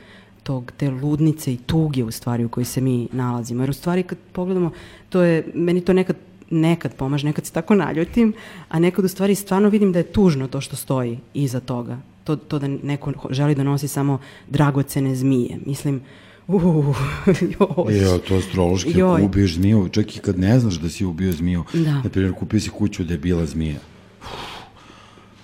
[0.42, 3.62] tog, te ludnice i tuge u stvari u kojoj se mi nalazimo.
[3.62, 4.70] Jer u stvari kad pogledamo,
[5.08, 6.16] to je, meni to nekad
[6.50, 8.32] nekad pomaže, nekad se tako naljutim,
[8.68, 11.98] a nekad u stvari stvarno vidim da je tužno to što stoji iza toga.
[12.24, 14.18] To, to da neko želi da nosi samo
[14.48, 15.58] dragocene zmije.
[15.66, 16.00] Mislim,
[16.48, 16.96] Uh,
[17.58, 17.98] joj.
[18.02, 21.64] Jo, to astrološki, ako ubiješ zmiju, čak i kad ne znaš da si ubio zmiju,
[21.72, 21.92] da.
[21.92, 23.78] na primjer, kupio si kuću gde je bila zmija.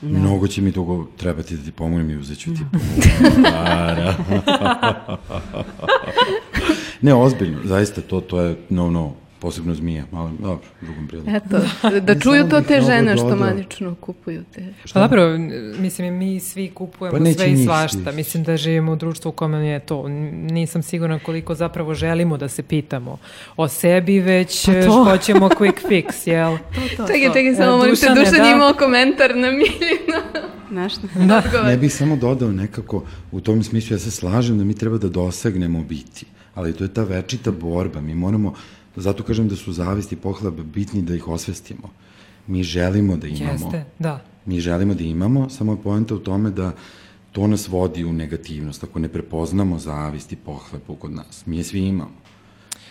[0.03, 0.18] Da.
[0.18, 2.61] Mnogo će mi togo trebati da ti pomolim i uzet ću ti
[3.44, 4.14] para.
[7.03, 11.30] ne, ozbiljno, zaista to, to je no, no, posebno zmija, malo, dobro, drugom priliku.
[11.30, 11.61] Eto,
[12.07, 14.74] da čuju to te žene što manično kupuju te.
[14.95, 15.38] Pa dobro,
[15.78, 18.12] mislim, mi svi kupujemo pa sve i svašta.
[18.12, 20.09] Mislim da živimo u društvu u kome je to.
[20.32, 23.18] Nisam sigurna koliko zapravo želimo da se pitamo
[23.57, 26.59] o sebi, već pa hoćemo quick fix, jel?
[26.59, 28.51] to, to, čekaj, čekaj, samo molim te, Dušan da.
[28.51, 30.18] imao komentar na miljinu.
[30.70, 30.93] Znaš,
[31.28, 31.62] da.
[31.66, 35.09] Ne bih samo dodao nekako, u tom smislu ja se slažem da mi treba da
[35.09, 38.55] dosegnemo biti, ali to je ta večita borba, mi moramo
[38.97, 41.90] Zato kažem da su zavist i pohleb bitni da ih osvestimo.
[42.47, 43.53] mi želimo da imamo.
[43.53, 44.24] Jeste, da.
[44.47, 46.72] Mi želimo da imamo, samo je poenta u tome da
[47.32, 48.84] to nas vodi u negativnost.
[48.84, 52.22] Ako ne prepoznamo zavist i pohlepu kod nas, mi je svi imamo.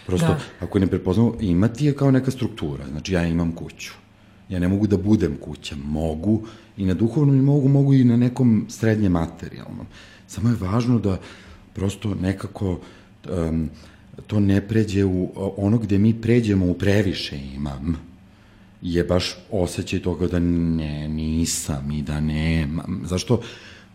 [0.05, 0.39] Prosto, da.
[0.59, 2.87] ako ne prepoznamo, imati je kao neka struktura.
[2.87, 3.91] Znači, ja imam kuću.
[4.49, 5.75] Ja ne mogu da budem kuća.
[5.83, 6.41] Mogu
[6.77, 9.85] i na duhovnom i mogu, mogu i na nekom srednje materijalnom.
[10.27, 11.19] Samo je važno da
[11.73, 12.79] prosto nekako
[13.29, 13.69] um,
[14.27, 18.11] to ne pređe u ono gde mi pređemo u previše imam
[18.81, 23.01] je baš osjećaj toga da ne, nisam i da nemam.
[23.05, 23.41] Zašto?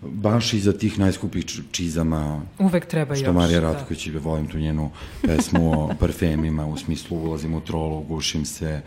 [0.03, 3.73] baš iza tih najskupih čizama uvek treba što još Marija da.
[3.73, 4.19] Ratković da.
[4.19, 4.91] volim tu njenu
[5.23, 8.81] pesmu o parfemima u smislu ulazim u trolu, gušim se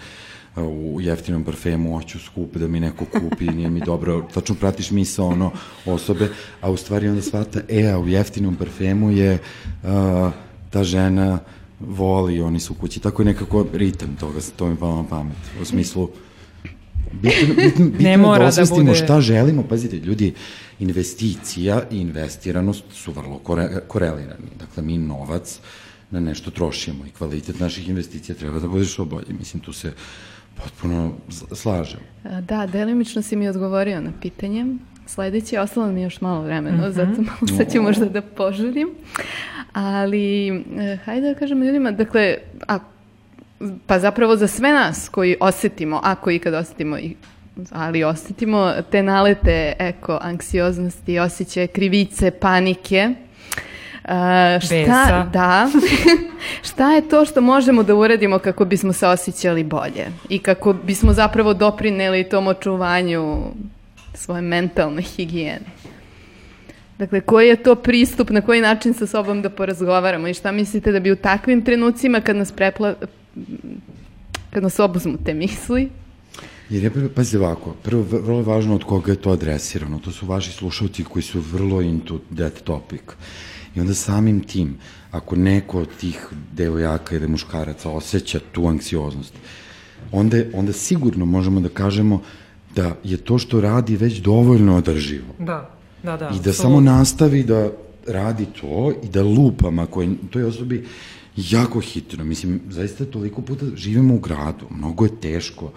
[0.55, 5.23] u jeftinom parfemu, hoću skup da mi neko kupi, nije mi dobro, tačno pratiš misa
[5.23, 5.51] ono
[5.85, 6.29] osobe,
[6.61, 9.39] a u stvari onda shvata, e, a u jeftinom parfemu je
[9.83, 9.89] uh,
[10.69, 11.39] ta žena
[11.79, 15.37] voli, oni su u kući, tako je nekako ritam toga, to mi palo na pamet,
[15.61, 16.09] u smislu
[17.11, 19.03] bitno, bitno, bitno ne mora da osvestimo da bude...
[19.03, 20.33] šta želimo, pazite, ljudi,
[20.79, 25.59] investicija i investiranost su vrlo kore, korelirani, dakle mi novac
[26.11, 29.93] na nešto trošimo i kvalitet naših investicija treba da bude što bolje, mislim tu se
[30.55, 31.11] potpuno
[31.51, 31.99] slažem.
[32.41, 34.65] Da, delimično si mi odgovorio na pitanje.
[35.05, 36.91] Sledeći je ostalo mi još malo vremena, mm -hmm.
[36.91, 38.89] zato malo sad ću možda da požurim.
[39.73, 42.79] Ali, e, hajde da kažemo ljudima, dakle, a,
[43.87, 47.15] pa zapravo za sve nas koji osetimo, ako ikad osetimo i
[47.71, 53.09] ali osetimo te nalete eko, anksioznosti, osjećaje krivice, panike,
[54.03, 54.15] Uh,
[54.61, 55.29] šta, Besa.
[55.33, 55.69] da,
[56.69, 61.13] šta je to što možemo da uradimo kako bismo se osjećali bolje i kako bismo
[61.13, 63.37] zapravo doprineli tom očuvanju
[64.13, 65.65] svoje mentalne higijene?
[66.99, 70.91] Dakle, koji je to pristup, na koji način sa sobom da porazgovaramo i šta mislite
[70.91, 72.95] da bi u takvim trenucima kad nas prepla...
[74.49, 75.89] kad nas obuzmu te misli,
[76.69, 79.99] Jer je, pazite ovako, prvo, vrlo važno od koga je to adresirano.
[79.99, 83.01] To su vaši slušalci koji su vrlo into that topic.
[83.75, 84.77] I onda samim tim,
[85.11, 89.33] ako neko od tih devojaka ili muškaraca osjeća tu anksioznost,
[90.11, 92.21] onda, onda sigurno možemo da kažemo
[92.75, 95.33] da je to što radi već dovoljno održivo.
[95.39, 96.31] Da, da, da.
[96.35, 97.69] I da samo nastavi da
[98.07, 100.85] radi to i da lupama koje toj osobi
[101.35, 102.23] jako hitno.
[102.23, 105.71] Mislim, zaista toliko puta živimo u gradu, mnogo je teško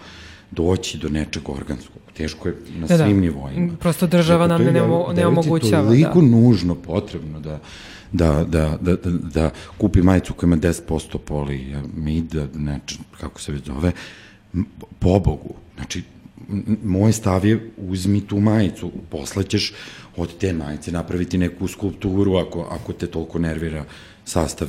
[0.51, 2.01] doći do nečeg organskog.
[2.17, 3.03] Teško je na da, da.
[3.03, 3.21] svim da.
[3.21, 3.73] nivoima.
[3.79, 4.71] Prosto država nam ne,
[5.15, 5.81] ne omogućava.
[5.81, 6.27] Je toliko da.
[6.27, 7.59] nužno potrebno da,
[8.11, 13.51] da, da, da, da, da kupi majicu koja ima 10% polijamid, da, neče, kako se
[13.51, 13.91] već zove,
[14.99, 15.53] pobogu.
[15.75, 16.03] Znači,
[16.83, 19.73] moj stav je uzmi tu majicu, posle ćeš
[20.15, 23.85] od te majice napraviti neku skulpturu ako, ako te toliko nervira
[24.25, 24.67] sastav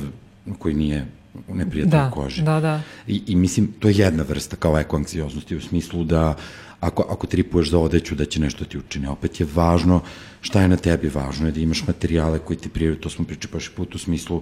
[0.59, 1.05] koji nije
[1.47, 2.41] u neprijatnoj da, koži.
[2.41, 2.81] Da, da.
[3.07, 6.35] I, I mislim, to je jedna vrsta kao ekoanksioznosti u smislu da
[6.79, 9.09] ako, ako tripuješ za odeću da će nešto ti učine.
[9.09, 10.01] Opet je važno
[10.41, 13.51] šta je na tebi važno, je da imaš materijale koji ti prijaju, to smo pričali
[13.51, 14.41] paši put u smislu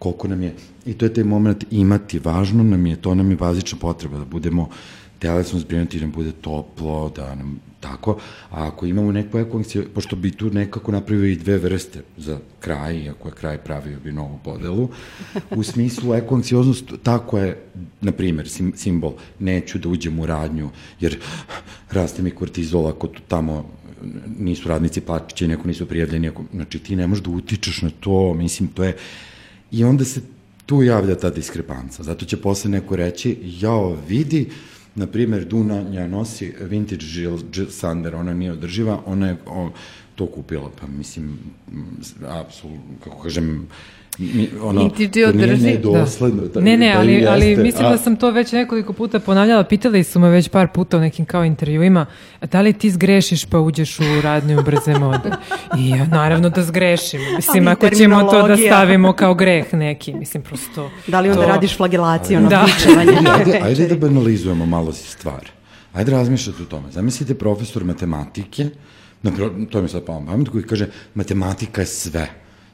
[0.00, 0.54] koliko nam je,
[0.86, 4.24] i to je taj moment imati, važno nam je, to nam je bazična potreba, da
[4.24, 4.68] budemo
[5.20, 8.16] telesno zbrinuti, da nam bude toplo, da nam tako,
[8.50, 13.10] a ako imamo neku ekoanksiju, pošto bi tu nekako napravio i dve vrste za kraj,
[13.10, 14.88] ako je kraj pravio bi novu podelu,
[15.50, 17.56] u smislu ekoanksioznost, tako je,
[18.00, 20.70] na primer, sim, simbol, neću da uđem u radnju,
[21.00, 21.18] jer
[21.90, 23.68] raste mi kortizol ako tamo
[24.38, 28.34] nisu radnici plaćići, neko nisu prijavljeni, ako, znači ti ne možeš da utičeš na to,
[28.34, 28.96] mislim, to je,
[29.72, 30.20] i onda se
[30.66, 34.48] tu javlja ta diskrepanca, zato će posle neko reći, jao, vidi,
[34.94, 39.36] na primjer, Dunanja nosi vintage Jill, Jill Sander, ona nije održiva, ona je
[40.14, 41.38] to kupila, pa mislim,
[42.28, 43.66] apsolutno, kako kažem, mi,
[44.62, 45.78] ono, I ti održi.
[45.78, 46.60] Dosledno, da.
[46.60, 47.90] ne, ne, ali, ali mislim a...
[47.90, 51.24] da sam to već nekoliko puta ponavljala, pitali su me već par puta u nekim
[51.24, 52.06] kao intervjuima,
[52.52, 55.30] da li ti zgrešiš pa uđeš u radnju brze mode?
[55.78, 57.20] I ja naravno da zgrešim.
[57.36, 60.90] Mislim, ali ako ćemo to da stavimo kao greh neki, mislim, prosto...
[61.06, 61.48] Da li onda to...
[61.48, 62.66] radiš flagelaciju na da.
[62.98, 65.50] ajde, ajde da banalizujemo malo stvar.
[65.92, 66.90] Ajde razmišljati o tome.
[66.90, 68.66] Zamislite profesor matematike,
[69.22, 69.30] na,
[69.70, 72.28] to mi sad pa pamet, koji kaže matematika je sve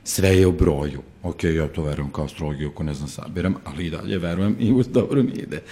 [0.06, 1.02] sve je u broju.
[1.22, 4.72] Ok, ja to verujem kao strogi, ako ne znam sabiram, ali i dalje verujem i
[4.72, 5.62] uz dobro mi ide.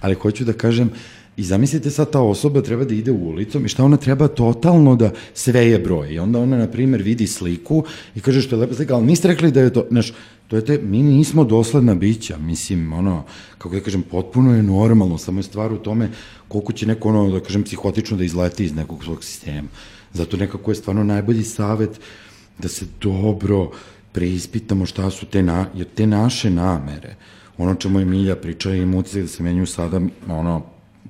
[0.00, 0.90] Ali hoću da kažem,
[1.38, 5.12] I zamislite sad ta osoba treba da ide ulicom i šta ona treba totalno da
[5.34, 6.08] sve je broj.
[6.14, 7.84] I onda ona, na primjer, vidi sliku
[8.16, 10.12] i kaže što je lepa slika, ali niste rekli da je to, znaš,
[10.48, 13.22] to je te, mi nismo dosledna bića, mislim, ono,
[13.58, 16.10] kako da kažem, potpuno je normalno, samo je stvar u tome
[16.48, 19.68] koliko će neko, ono, da kažem, psihotično da izleti iz nekog svog sistema.
[20.12, 22.27] Zato nekako je stvarno najbolji savet uh,
[22.58, 23.70] da se dobro
[24.12, 27.14] preispitamo šta su te, na, jer te naše namere,
[27.58, 30.62] ono čemu je Milja priča i emocije da se menjuju sada, ono,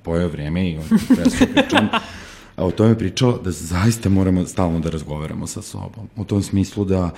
[0.03, 0.83] pojao vreme i on
[1.53, 1.89] pričam,
[2.55, 6.09] a o tome pričao da zaista moramo stalno da razgovaramo sa sobom.
[6.15, 7.11] U tom smislu da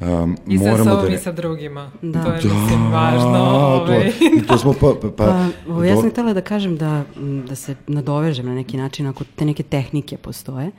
[0.00, 1.14] um, I sa moramo sobom da...
[1.14, 1.90] i sa drugima.
[2.02, 2.22] Da.
[2.24, 3.38] To je, mislim, važno.
[3.38, 4.12] Ovaj.
[4.18, 4.94] To, i to smo pa...
[5.02, 7.04] pa, pa, Pa, ja do- sam htjela da kažem da,
[7.48, 10.70] da se nadovežem na neki način ako te neke tehnike postoje.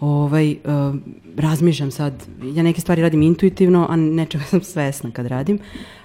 [0.00, 0.94] Ovaj, uh,
[1.36, 5.58] razmišljam sad, ja neke stvari radim intuitivno, a nečega sam svesna kad radim,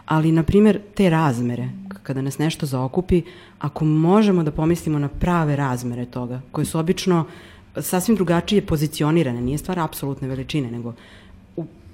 [0.05, 1.69] ali, na primjer, te razmere,
[2.03, 3.21] kada nas nešto zaokupi,
[3.59, 7.25] ako možemo da pomislimo na prave razmere toga, koje su obično
[7.77, 10.93] sasvim drugačije pozicionirane, nije stvar apsolutne veličine, nego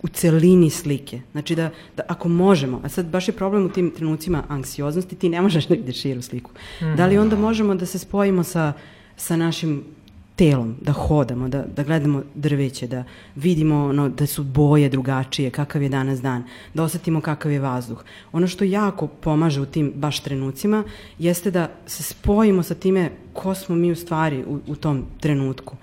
[0.06, 1.22] u, celini slike.
[1.32, 5.30] Znači da, da ako možemo, a sad baš je problem u tim trenucima anksioznosti, ti
[5.30, 6.52] ne možeš da vidiš širu sliku.
[6.98, 8.74] Da li onda možemo da se spojimo sa,
[9.18, 9.84] sa našim
[10.36, 13.04] telom, da hodamo, da, da gledamo drveće, da
[13.36, 16.44] vidimo ono, da su boje drugačije, kakav je danas dan,
[16.74, 18.04] da osetimo kakav je vazduh.
[18.32, 20.84] Ono što jako pomaže u tim baš trenucima
[21.20, 25.76] jeste da se spojimo sa time ko smo mi u stvari u, u tom trenutku.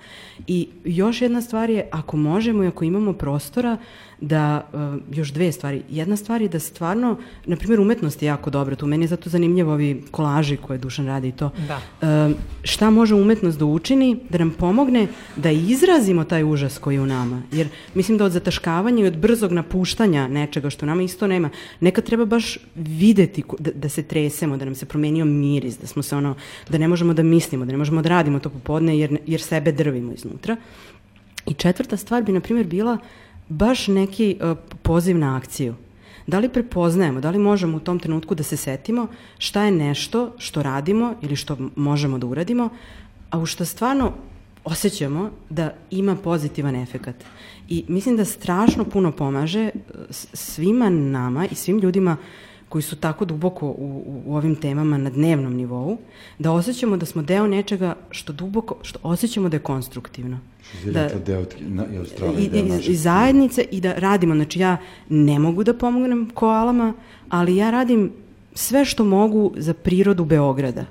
[0.47, 3.77] I još jedna stvar je, ako možemo i ako imamo prostora,
[4.23, 5.81] da, uh, još dve stvari.
[5.89, 8.87] Jedna stvar je da stvarno, na primjer, umetnost je jako dobra tu.
[8.87, 11.49] Meni je zato zanimljivo ovi kolaži koje Dušan radi i to.
[11.67, 11.81] Da.
[12.01, 12.33] E,
[12.63, 17.05] šta može umetnost da učini, da nam pomogne da izrazimo taj užas koji je u
[17.05, 17.41] nama.
[17.51, 21.49] Jer mislim da od zataškavanja i od brzog napuštanja nečega što nama isto nema,
[21.79, 26.03] nekad treba baš videti da, da se tresemo, da nam se promenio miris, da smo
[26.03, 26.35] se ono,
[26.69, 29.71] da ne možemo da mislimo, da ne možemo da radimo to popodne jer, jer sebe
[29.71, 30.57] drvimo iznutra.
[31.45, 32.97] I četvrta stvar bi, na primjer, bila
[33.49, 35.75] baš neki uh, poziv na akciju.
[36.27, 40.33] Da li prepoznajemo, da li možemo u tom trenutku da se setimo šta je nešto
[40.37, 42.69] što radimo ili što možemo da uradimo,
[43.29, 44.13] a u što stvarno
[44.63, 47.15] osjećamo da ima pozitivan efekat.
[47.69, 52.17] I mislim da strašno puno pomaže uh, s- svima nama i svim ljudima
[52.73, 55.97] koji su tako duboko u, u, u ovim temama na dnevnom nivou,
[56.39, 60.39] da osjećamo da smo deo nečega što duboko, što osjećamo da je konstruktivno.
[60.79, 64.35] Što rekla, deo, na, i Australija, I, deo i, zajednice i da radimo.
[64.35, 64.77] Znači ja
[65.09, 66.93] ne mogu da pomognem koalama,
[67.29, 68.11] ali ja radim
[68.53, 70.85] sve što mogu za prirodu Beograda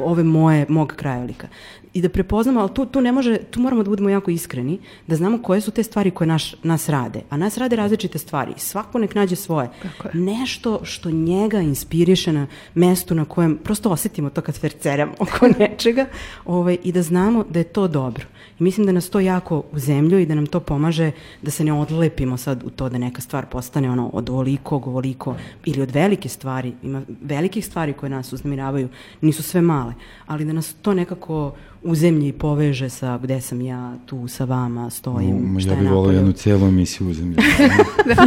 [0.00, 1.48] ove moje, mog krajolika.
[1.96, 5.16] I da prepoznamo, ali tu, tu ne može, tu moramo da budemo jako iskreni, da
[5.16, 7.22] znamo koje su te stvari koje naš, nas rade.
[7.30, 8.52] A nas rade različite stvari.
[8.56, 9.68] Svako nek nađe svoje.
[10.12, 16.06] Nešto što njega inspiriše na mestu na kojem prosto osetimo to kad ferceramo oko nečega
[16.44, 18.26] ovaj, i da znamo da je to dobro.
[18.60, 21.10] I mislim da nas to jako u zemlju i da nam to pomaže
[21.42, 25.36] da se ne odlepimo sad u to da neka stvar postane ono od ovolikog, ovoliko
[25.64, 26.72] ili od velike stvari.
[26.82, 28.88] Ima velikih stvari koje nas uznemiravaju,
[29.20, 29.94] nisu sve male,
[30.26, 31.52] ali da nas to nekako
[31.86, 35.80] u zemlji poveže sa gde sam ja, tu sa vama, stojim, Mm, šta Ja je
[35.80, 37.84] bih volao jednu cijelu emisiju uzemljavanju.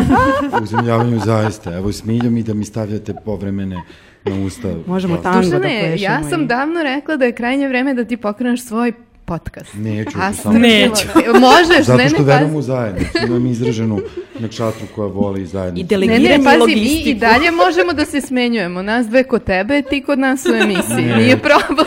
[0.63, 1.73] uzemljavanju zaista.
[1.73, 3.83] Evo, smiljam i da mi stavljate povremene
[4.25, 4.67] na usta.
[4.87, 6.03] Možemo Pa, tango da Dušane, plešemo.
[6.05, 8.91] ja sam i- davno rekla da je krajnje vreme da ti pokreneš svoj
[9.25, 9.73] podcast.
[9.75, 11.07] Neću, A samo- Neću.
[11.41, 13.11] Možeš, Zato ne, što ne, verujem u zajednicu.
[13.27, 13.99] Imam izraženu
[14.39, 15.85] nekšatru koja voli zajednicu.
[15.85, 17.19] I delegiranje ne, pazi, mi i logistiku.
[17.19, 18.81] dalje možemo da se smenjujemo.
[18.81, 21.05] Nas dve kod tebe, ti kod nas u emisiji.
[21.05, 21.17] Ne.
[21.17, 21.85] Nije problem.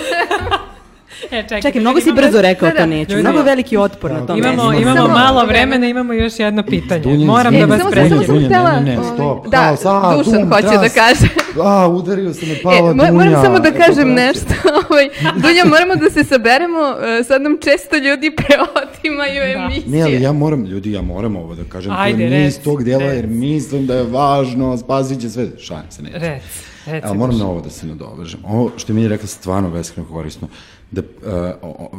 [1.24, 2.86] E, čekaj, Čekaj, mnogo si imamo- brzo rekao Da, to da.
[2.86, 3.12] neću.
[3.12, 3.22] Ljudi.
[3.22, 4.82] Mnogo veliki otpor na tom Imamo, mestu.
[4.82, 7.00] imamo Samo- malo vremena, imamo još jedno pitanje.
[7.00, 9.46] Dunja, Moram da vas Dunja, samo htela, ne, ne, ne, stop.
[9.46, 11.28] da, Haos, a, Dušan hoće da kaže.
[11.62, 13.12] A, udario se me pala E, Dunja.
[13.12, 14.54] moram samo da kažem nešto.
[14.82, 16.78] Ovaj, Dunja, moramo da se saberemo.
[17.20, 19.82] e, Sad nam često ljudi preotimaju emisije.
[19.88, 21.92] Ne, ali ja moram, ljudi, ja moram ovo da kažem.
[21.92, 25.46] Ajde, to nije iz tog dela, jer mislim da je važno, spazit će sve.
[25.58, 26.18] Šalim se, neće.
[26.18, 26.46] Reci,
[26.86, 27.06] reci.
[27.06, 28.40] Ali moram na ovo da se nadovežem.
[28.44, 30.48] Ovo što mi je rekla stvarno beskreno korisno.
[30.48, 30.71] Da, uh,
[31.62, 31.90] o-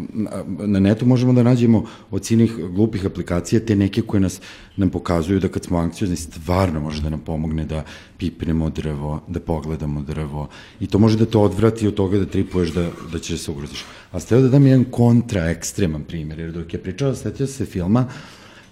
[0.68, 4.42] na- netu možemo da nađemo od silnih glupih aplikacija te neke koje nas
[4.76, 7.84] nam pokazuju da kad smo anksiozni stvarno može da nam pomogne da
[8.18, 12.70] pipnemo drvo, da pogledamo drvo i to može da te odvrati od toga da tripuješ
[12.70, 13.86] da, da ćeš da se ugroziš.
[14.12, 18.06] A ste da dam jedan kontra ekstreman primjer, jer dok je pričala, setio se filma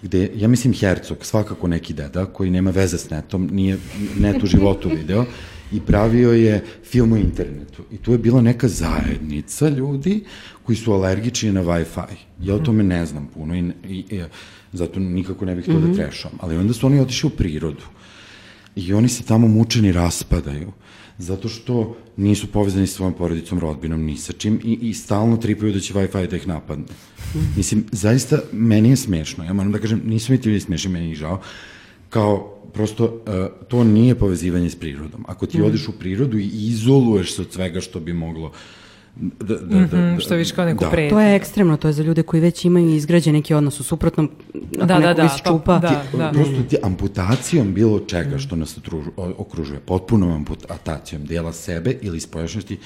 [0.02, 3.78] gde, ja mislim Hercog, svakako neki deda, koji nema veze s netom, nije
[4.18, 5.24] net u životu video,
[5.72, 7.82] i pravio je film o internetu.
[7.92, 10.24] I tu je bila neka zajednica ljudi
[10.62, 12.14] koji su alergični na Wi-Fi.
[12.40, 14.22] Ja o tome ne znam puno i, i, i
[14.72, 16.30] zato nikako ne bih to da trešam.
[16.40, 17.84] Ali onda su oni otišli u prirodu.
[18.76, 20.72] I oni se tamo mučeni raspadaju
[21.18, 25.72] zato što nisu povezani sa svojom porodicom, rodbinom, ni sa čim i, i stalno tripaju
[25.72, 26.84] da će Wi-Fi da ih napadne.
[27.56, 29.44] Mislim, zaista, meni je smešno.
[29.44, 31.40] Ja moram da kažem, nisu mi ti ljudi smešni, meni je žao.
[32.08, 33.12] Kao, prosto, uh,
[33.68, 35.24] to nije povezivanje s prirodom.
[35.28, 38.52] Ako ti odeš u prirodu i izoluješ se od svega što bi moglo
[39.16, 40.90] da, da, da, da, Mhm, što vidiš kao neku da.
[40.90, 41.10] pretnju.
[41.10, 44.30] To je ekstremno, to je za ljude koji već imaju izgrađen neki odnos u suprotnom,
[44.48, 45.88] ako Da, da, nekog da, isčupa, pa- da.
[46.30, 51.98] Ti- Prosto ti amputacijom bilo čega što nas otružu- o- okružuje, potpunom amputacijom dela sebe
[52.02, 52.78] ili spoljašnjosti,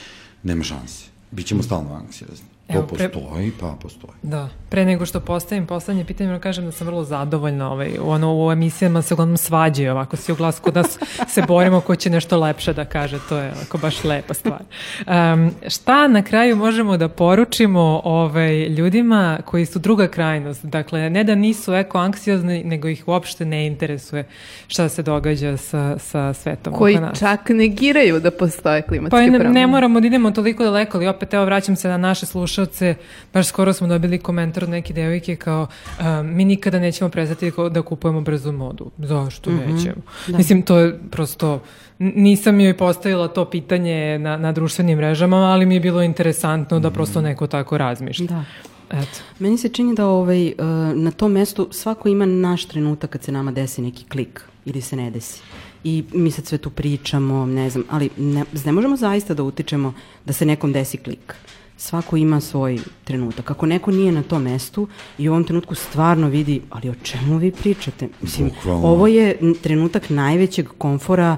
[0.43, 1.05] nema šanse.
[1.31, 2.47] Bićemo stalno anksiozni.
[2.67, 4.13] To Evo, pre- postoji, pa postoji.
[4.23, 4.49] Da.
[4.69, 7.73] Pre nego što postavim poslednje pitanje, moram kažem da sam vrlo zadovoljna.
[7.73, 10.99] Ovaj, ono, u emisijama se uglavnom svađaju ovako svi u glas kod nas
[11.29, 13.19] se borimo ko će nešto lepše da kaže.
[13.29, 14.63] To je ovako baš lepa stvar.
[15.07, 20.65] Um, šta na kraju možemo da poručimo ovaj, ljudima koji su druga krajnost?
[20.65, 24.25] Dakle, ne da nisu eko-anksiozni, nego ih uopšte ne interesuje
[24.67, 27.19] šta se događa sa, sa svetom Koji oko nas.
[27.19, 29.61] čak negiraju da postoje klimatske Pa i ne, promene.
[29.61, 32.27] ne moramo da idemo toliko daleko, ali opet evo vraćam se na naše
[32.57, 32.95] slušalce.
[33.35, 35.67] Baš skoro smo dobili komentar od neke devojke kao
[36.01, 38.91] um, mi nikada nećemo prestati da kupujemo brzu modu.
[38.99, 40.03] Zašto nećemo?
[40.29, 41.61] Mislim, to je prosto
[41.99, 46.91] nisam joj postavila to pitanje na, na društvenim mrežama, ali mi je bilo interesantno da
[46.91, 48.27] prosto neko tako razmišlja.
[48.27, 48.45] Da.
[48.91, 49.21] Eto.
[49.39, 50.55] Meni se čini da ovaj, e,
[50.95, 54.97] na tom mestu svako ima naš trenutak kad se nama desi neki klik ili se
[54.97, 55.41] ne desi.
[55.85, 59.95] I mi sad sve tu pričamo, ne znam, ali ne, ne možemo zaista da utičemo
[60.25, 61.35] da se nekom desi klik.
[61.77, 63.51] Svako ima svoj trenutak.
[63.51, 67.39] Ako neko nije na tom mestu i u ovom trenutku stvarno vidi, ali o čemu
[67.39, 68.09] vi pričate?
[68.23, 68.87] Mislim, Bukvalno.
[68.87, 71.37] ovo je trenutak najvećeg komfora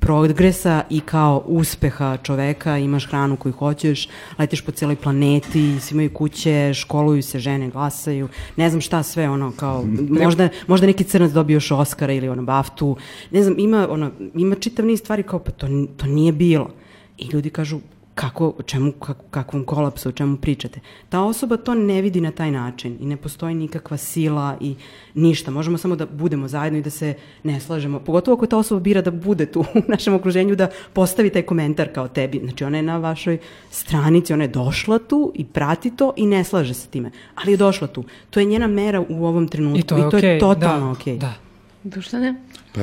[0.00, 6.14] progresa i kao uspeha čoveka, imaš hranu koju hoćeš, letiš po cijeloj planeti, svi imaju
[6.14, 9.84] kuće, školuju se, žene glasaju, ne znam šta sve, ono, kao,
[10.24, 12.96] možda, možda neki crnac dobio još Oscara ili ono, baftu,
[13.30, 15.66] ne znam, ima, ono, ima čitav niz stvari kao, pa to,
[15.96, 16.70] to nije bilo.
[17.18, 17.80] I ljudi kažu,
[18.20, 20.80] kako, čemu, kak, kakvom kolapsu, o čemu pričate.
[21.08, 24.74] Ta osoba to ne vidi na taj način i ne postoji nikakva sila i
[25.14, 25.50] ništa.
[25.50, 28.00] Možemo samo da budemo zajedno i da se ne slažemo.
[28.00, 31.88] Pogotovo ako ta osoba bira da bude tu u našem okruženju, da postavi taj komentar
[31.94, 32.40] kao tebi.
[32.44, 33.38] Znači ona je na vašoj
[33.70, 37.10] stranici, ona je došla tu i prati to i ne slaže se time.
[37.34, 38.04] Ali je došla tu.
[38.30, 40.86] To je njena mera u ovom trenutku I to je, i to je okej, totalno
[40.86, 41.18] da, okej.
[41.18, 41.34] Da.
[41.84, 42.34] Dušane?
[42.72, 42.80] Pa,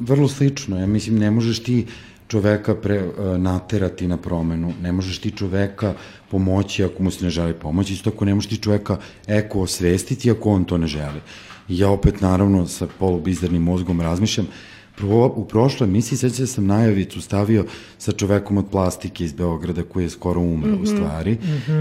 [0.00, 0.78] vrlo slično.
[0.78, 1.86] Ja mislim, ne možeš ti
[2.28, 5.94] čoveka pre, e, naterati na promenu, ne možeš ti čoveka
[6.30, 10.30] pomoći ako mu se ne želi pomoći, isto ako ne možeš ti čoveka eko osvestiti
[10.30, 11.20] ako on to ne želi.
[11.68, 14.46] I ja opet, naravno, sa polubizarnim mozgom razmišljam,
[15.34, 17.64] u prošloj emisiji, sećam se sam najavicu stavio
[17.98, 20.82] sa čovekom od plastike iz Beograda koji je skoro umro mm -hmm.
[20.82, 21.36] u stvari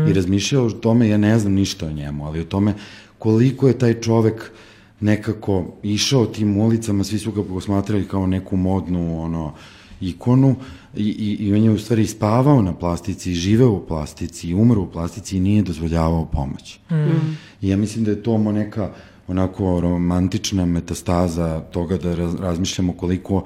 [0.10, 2.74] i razmišljao o tome, ja ne znam ništa o njemu, ali o tome
[3.18, 4.52] koliko je taj čovek
[5.00, 9.54] nekako išao tim ulicama, svi su ga posmatrali kao neku modnu ono,
[10.02, 10.56] ikonu
[10.96, 14.92] i, i, i on je u stvari spavao na plastici, živeo u plastici, umro u
[14.92, 16.80] plastici i nije dozvoljavao pomoć.
[16.92, 17.38] Mm.
[17.62, 18.92] I ja mislim da je to neka
[19.28, 23.44] onako romantična metastaza toga da raz, razmišljamo koliko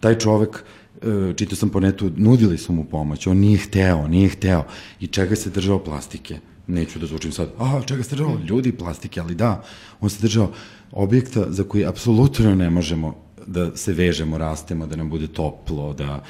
[0.00, 0.64] taj čovek
[1.02, 4.64] e, čitao sam po netu, nudili su mu pomoć, on nije hteo, nije hteo.
[5.00, 6.38] I čega se držao plastike?
[6.66, 8.38] Neću da zvučim sad, a čega se držao?
[8.48, 9.62] Ljudi i plastike, ali da,
[10.00, 10.52] on se držao
[10.92, 16.22] objekta za koji apsolutno ne možemo da se vežemo, rastemo, da nam bude toplo, da,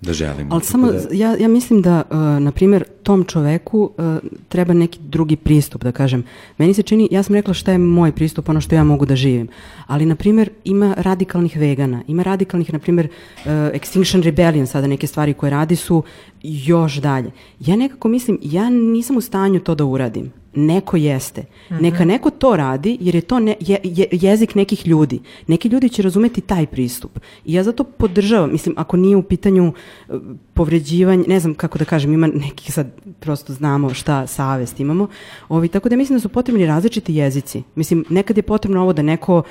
[0.00, 0.54] da želimo.
[0.54, 4.98] Ali samo, da, ja, ja mislim da, uh, na primjer, tom čoveku uh, treba neki
[5.02, 6.24] drugi pristup, da kažem.
[6.58, 9.16] Meni se čini, ja sam rekla šta je moj pristup, ono što ja mogu da
[9.16, 9.48] živim.
[9.86, 15.06] Ali, na primjer, ima radikalnih vegana, ima radikalnih, na primjer, uh, Extinction Rebellion, sada neke
[15.06, 16.02] stvari koje radi su
[16.42, 17.30] još dalje.
[17.60, 20.32] Ja nekako mislim, ja nisam u stanju to da uradim.
[20.54, 21.44] Neko jeste.
[21.70, 25.20] Neka neko to radi, jer je to ne, je, je, jezik nekih ljudi.
[25.46, 27.18] Neki ljudi će razumeti taj pristup.
[27.44, 29.72] I ja zato podržavam, mislim, ako nije u pitanju
[30.08, 30.12] e,
[30.54, 32.86] povređivanje, ne znam kako da kažem, ima neki sad
[33.20, 35.08] prosto znamo šta savest imamo,
[35.48, 37.62] ovi, tako da mislim da su potrebni različiti jezici.
[37.74, 39.42] Mislim, nekad je potrebno ovo da neko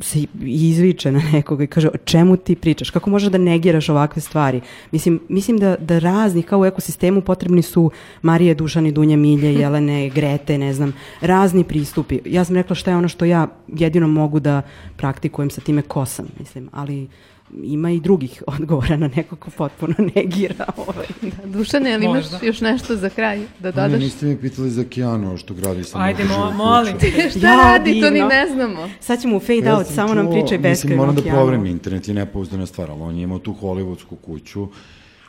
[0.00, 4.22] se izviče na nekoga i kaže o čemu ti pričaš, kako možeš da negiraš ovakve
[4.22, 4.60] stvari.
[4.90, 7.90] Mislim, mislim da, da raznih, kao u ekosistemu potrebni su
[8.22, 12.18] Marije, Dušani, Dunja, Milje, Jelene, Grete, ne znam, razni pristupi.
[12.24, 14.62] Ja sam rekla šta je ono što ja jedino mogu da
[14.96, 17.08] praktikujem sa time ko sam, mislim, ali
[17.54, 21.06] ima i drugih odgovora na neko ko potpuno negira ovaj.
[21.22, 22.46] Da, Dušane, ali imaš Možda.
[22.46, 24.00] još nešto za kraj da Ne, dodaš?
[24.00, 27.06] niste me pitali za Kijano, što gradi sam Ajde, mo, molim te.
[27.30, 28.28] Šta Ja, radi, to ni divno.
[28.28, 28.88] ne znamo.
[29.00, 30.70] Sad ćemo u fade out, sam samo nam čuo, pričaj beskrajno.
[30.70, 34.68] Mislim, moram da proverim, internet je nepouzdana stvar, ali on je imao tu hollywoodsku kuću,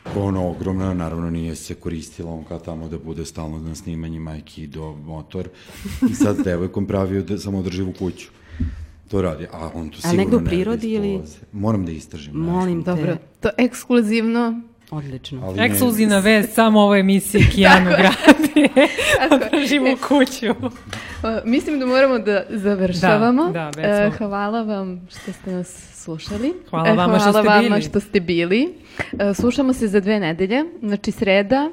[0.04, 3.74] koja je ono ogromna, naravno nije se koristila on kao tamo da bude stalno na
[3.74, 5.48] snimanjima Aikido, motor,
[6.10, 8.28] i sad s devojkom pravio da, samoodrživu kuću.
[9.08, 11.20] To radi, a on to A sigurno negde u ne radi prirodi ili-.
[11.52, 12.32] Moram da istražim.
[12.34, 12.50] nešto.
[12.50, 12.90] Molim te.
[12.90, 14.60] Dobro, to ekskluzivno.
[14.90, 15.42] Odlično.
[15.42, 18.68] Ali ne- Ekskluzivna vest, samo ovoj emisiji Kijanu gradi.
[19.46, 20.50] Održimo kuću.
[20.50, 20.70] Uh,
[21.44, 23.44] mislim da moramo da završavamo.
[23.44, 24.24] Da, da, već smo.
[24.24, 26.52] Uh, hvala vam što ste nas slušali.
[26.70, 27.82] Hvala E, vama što hvala ste vama bili.
[27.82, 28.74] što ste bili.
[29.34, 31.70] Slušamo se za dve nedelje, znači sreda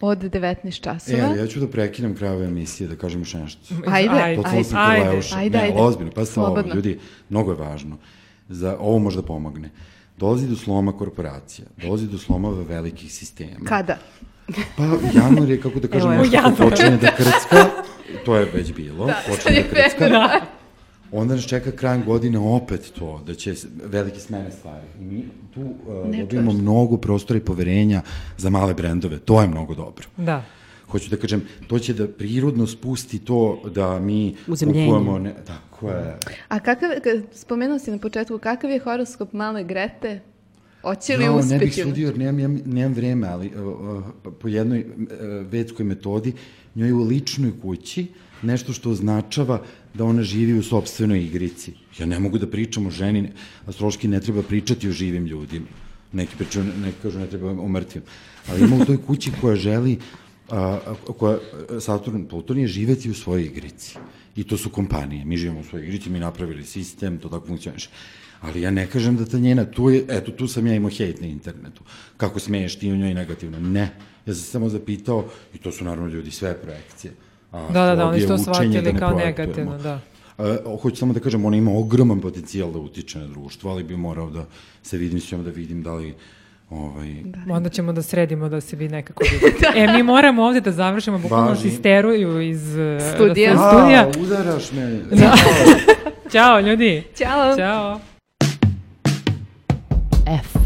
[0.00, 1.18] od 19 časova.
[1.18, 3.74] E, ali ja ću da prekinem kraj ove emisije, da kažem još nešto.
[3.86, 5.74] Ajde, Ajde, ajde, ajde, ajde, ajde, ajde.
[5.74, 7.98] Ne, ozbiljno, pa sa ovo, ljudi, mnogo je važno.
[8.48, 9.70] Za, ovo može da pomogne.
[10.18, 13.64] Dolazi do sloma korporacija, dolazi do sloma velikih sistema.
[13.64, 13.98] Kada?
[14.76, 14.82] Pa
[15.14, 17.66] januar je, kako da kažem, Evo, nešto što počinje da krcka,
[18.24, 20.08] to je već bilo, počinje da krcka.
[20.08, 20.40] Da.
[21.12, 23.54] Onda nas čeka krajem godine opet to, da će
[23.84, 24.86] velike smene stvari.
[25.00, 28.02] I mi tu uh, Ne dobijemo mnogo prostora i poverenja
[28.38, 29.18] za male brendove.
[29.18, 30.06] To je mnogo dobro.
[30.16, 30.44] Da.
[30.88, 34.86] Hoću da kažem, to će da prirodno spusti to da mi Uzemljenje.
[34.86, 35.18] kupujemo...
[35.18, 36.18] Ne, tako je.
[36.48, 36.90] A kakav,
[37.32, 40.20] spomenuo si na početku, kakav je horoskop male Grete?
[40.82, 41.54] Hoće li Jao, uspeti?
[41.54, 44.04] ne bih sudio jer nemam, nemam, nemam vreme, ali uh, uh,
[44.40, 44.86] po jednoj uh,
[45.50, 46.32] vedskoj metodi
[46.74, 48.06] njoj u ličnoj kući
[48.42, 49.62] nešto što označava
[49.96, 51.72] da ona živi u sobstvenoj igrici.
[51.98, 53.28] Ja ne mogu da pričam o ženi,
[53.66, 55.66] astrološki ne treba pričati o živim ljudima.
[56.12, 58.02] Neki pričaju, neki kažu ne treba o mrtvim.
[58.48, 59.98] Ali ima u toj kući koja želi,
[60.50, 60.78] a,
[61.18, 61.38] koja,
[61.80, 63.98] Saturn, Pluton je živeti u svojoj igrici.
[64.36, 65.24] I to su kompanije.
[65.24, 67.88] Mi živimo u svojoj igrici, mi napravili sistem, to tako funkcioniše.
[68.40, 71.20] Ali ja ne kažem da ta njena, tu je, eto, tu sam ja imao hejt
[71.20, 71.82] na internetu.
[72.16, 73.60] Kako smeješ ti u njoj negativno?
[73.60, 73.90] Ne.
[74.26, 75.24] Ja sam samo zapitao,
[75.54, 77.12] i to su naravno ljudi sve projekcije.
[77.56, 80.00] A, Da, da, da, oni su to shvatili ne kao negativno, da.
[80.38, 83.96] Uh, hoću samo da kažem, ona ima ogroman potencijal da utiče na društvo, ali bi
[83.96, 84.44] morao da
[84.82, 86.14] se vidim s njom, da vidim da li
[86.70, 87.16] ovaj,
[87.50, 89.72] Onda ćemo da sredimo da se vi nekako vidite.
[89.74, 93.52] E, mi moramo ovde da završimo bukvalno histeruju iz uh, Studija.
[93.52, 94.02] iz studija.
[94.02, 95.00] A, udaraš me.
[96.32, 97.02] Ćao, ljudi.
[97.18, 97.56] Ćao!
[97.56, 98.00] Ćao.
[100.26, 100.56] F.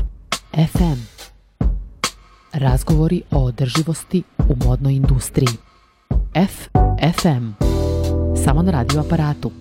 [0.72, 1.00] FM.
[2.52, 5.69] Razgovori o održivosti u modnoj industriji.
[6.34, 6.70] F.
[7.00, 7.52] FM.
[8.44, 9.52] Samo na radio aparatu.